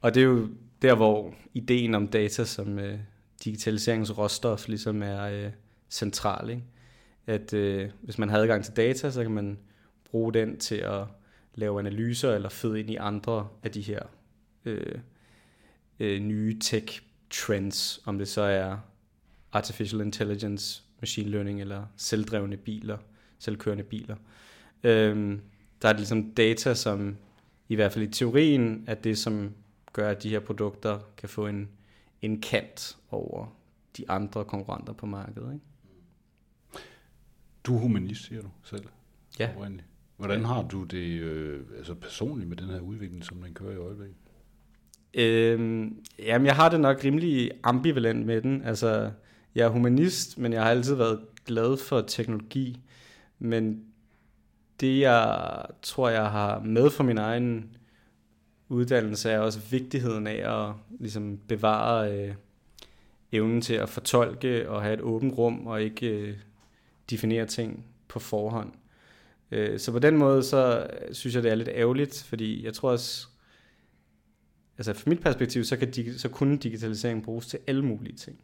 [0.00, 0.48] Og det er jo
[0.82, 2.98] der, hvor ideen om data som øh,
[3.44, 5.50] digitaliseringsråstof ligesom er øh,
[5.92, 6.50] central.
[6.50, 6.62] Ikke?
[7.26, 9.58] At øh, hvis man har adgang til data, så kan man
[10.10, 11.04] bruge den til at
[11.54, 14.00] lave analyser eller føde ind i andre af de her
[14.64, 14.98] øh,
[16.00, 18.76] øh, nye tech trends, om det så er
[19.52, 22.98] artificial intelligence, machine learning eller selvdrevne biler,
[23.38, 24.16] selvkørende biler.
[24.84, 25.38] Øh,
[25.82, 27.16] der er det ligesom data, som
[27.68, 29.52] i hvert fald i teorien er det, som
[29.92, 31.68] gør, at de her produkter kan få en,
[32.22, 33.56] en kant over
[33.96, 35.54] de andre konkurrenter på markedet.
[35.54, 35.64] Ikke?
[37.64, 38.84] Du er humanist, siger du selv.
[39.38, 39.50] Ja.
[39.56, 39.86] Oprindeligt.
[40.16, 43.76] Hvordan har du det øh, altså personligt med den her udvikling, som den kører i
[43.76, 44.16] øjeblikket?
[45.14, 48.62] Øhm, jamen, jeg har det nok rimelig ambivalent med den.
[48.64, 49.10] Altså,
[49.54, 52.80] jeg er humanist, men jeg har altid været glad for teknologi.
[53.38, 53.84] Men
[54.80, 57.76] det, jeg tror, jeg har med for min egen
[58.68, 62.34] uddannelse, er også vigtigheden af at ligesom, bevare øh,
[63.32, 66.36] evnen til at fortolke og have et åbent rum og ikke øh,
[67.10, 68.72] definere ting på forhånd.
[69.50, 72.90] Øh, så på den måde, så synes jeg, det er lidt ærgerligt, fordi jeg tror
[72.90, 73.26] også,
[74.78, 78.40] altså fra mit perspektiv, så, kan, så kunne digitalisering bruges til alle mulige ting.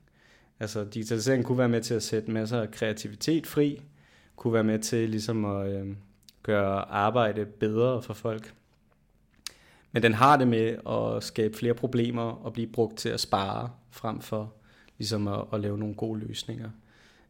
[0.60, 3.82] Altså digitalisering kunne være med til at sætte masser af kreativitet fri,
[4.36, 5.96] kunne være med til ligesom at øh,
[6.42, 8.54] gøre arbejde bedre for folk.
[9.92, 13.70] Men den har det med at skabe flere problemer og blive brugt til at spare,
[13.90, 14.54] frem for
[14.98, 16.70] ligesom at, at lave nogle gode løsninger.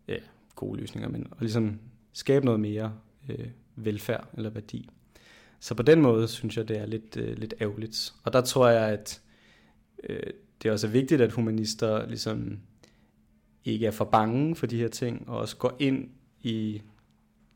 [0.09, 0.17] Ja,
[0.59, 1.79] gode løsninger, men at ligesom
[2.13, 2.93] skabe noget mere
[3.29, 4.89] øh, velfærd eller værdi.
[5.61, 8.15] Så på den måde synes jeg, det er lidt, øh, lidt ærgerligt.
[8.25, 9.23] Og der tror jeg, at
[10.05, 10.33] øh,
[10.63, 12.59] det er også vigtigt, at humanister ligesom
[13.65, 16.11] ikke er for bange for de her ting, og også går ind
[16.43, 16.83] i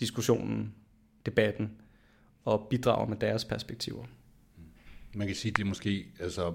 [0.01, 0.75] diskussionen,
[1.27, 1.71] debatten,
[2.45, 4.05] og bidrager med deres perspektiver.
[5.15, 6.55] Man kan sige, at det er måske altså,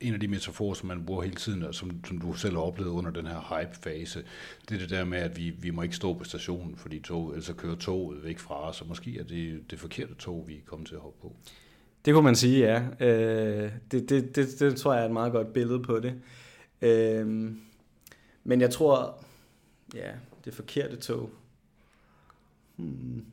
[0.00, 2.62] en af de metaforer, som man bruger hele tiden, og som, som du selv har
[2.62, 4.24] oplevet under den her hype-fase,
[4.68, 7.30] det er det der med, at vi, vi må ikke stå på stationen, fordi tog,
[7.30, 10.60] ellers kører toget væk fra os, og måske er det det forkerte tog, vi er
[10.66, 11.36] kommet til at hoppe på.
[12.04, 13.06] Det kunne man sige, ja.
[13.06, 16.14] Øh, det, det, det, det tror jeg er et meget godt billede på det.
[16.82, 17.26] Øh,
[18.44, 19.24] men jeg tror,
[19.94, 20.10] ja,
[20.44, 21.30] det forkerte tog.
[22.76, 23.24] Hmm.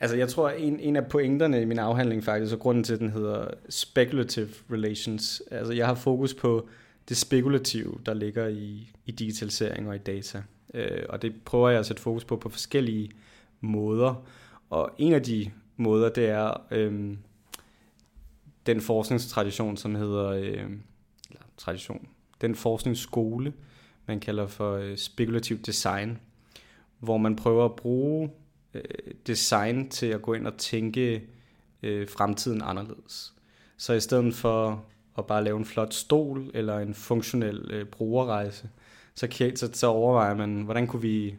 [0.00, 3.00] Altså jeg tror, en, en af pointerne i min afhandling faktisk, og grunden til, at
[3.00, 6.68] den hedder speculative relations, altså jeg har fokus på
[7.08, 10.42] det spekulative, der ligger i, i digitalisering og i data.
[10.74, 13.10] Øh, og det prøver jeg at sætte fokus på på forskellige
[13.60, 14.26] måder.
[14.70, 17.16] Og en af de måder, det er øh,
[18.66, 20.70] den forskningstradition, som hedder, øh,
[21.30, 22.08] eller tradition,
[22.40, 23.52] den forskningsskole,
[24.06, 26.18] man kalder for øh, spekulativ design,
[26.98, 28.30] hvor man prøver at bruge
[28.74, 28.82] øh,
[29.26, 31.22] design til at gå ind og tænke
[31.82, 33.34] øh, fremtiden anderledes.
[33.76, 34.84] Så i stedet for
[35.18, 38.68] at bare lave en flot stol eller en funktionel øh, brugerrejse,
[39.14, 41.36] så, så, så overvejer man, hvordan kunne vi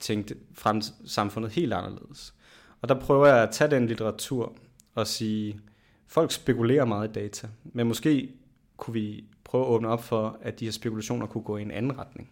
[0.00, 2.34] tænke frem, samfundet helt anderledes.
[2.80, 4.56] Og der prøver jeg at tage den litteratur
[4.94, 5.60] og sige,
[6.06, 8.32] folk spekulerer meget i data, men måske
[8.76, 11.70] kunne vi prøve at åbne op for, at de her spekulationer kunne gå i en
[11.70, 12.30] anden retning.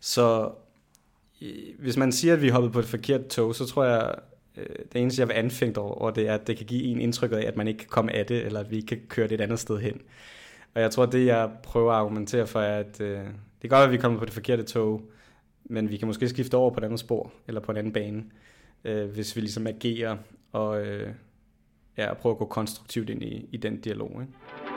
[0.00, 0.52] Så
[1.42, 4.14] Øh, hvis man siger, at vi hoppede på et forkert tog, så tror jeg,
[4.56, 7.32] øh, det eneste, jeg vil anfægte over, det er, at det kan give en indtryk
[7.32, 9.34] af, at man ikke kan komme af det, eller at vi ikke kan køre det
[9.34, 10.00] et andet sted hen.
[10.74, 13.18] Og jeg tror, det jeg prøver at argumentere for, er, at øh,
[13.62, 15.10] det kan godt at vi kommer på det forkerte tog,
[15.64, 18.24] men vi kan måske skifte over på et andet spor, eller på en anden bane,
[18.84, 20.16] øh, hvis vi ligesom agerer
[20.52, 21.12] og øh,
[21.96, 24.10] ja, prøver at gå konstruktivt ind i, i den dialog.
[24.20, 24.67] Ikke?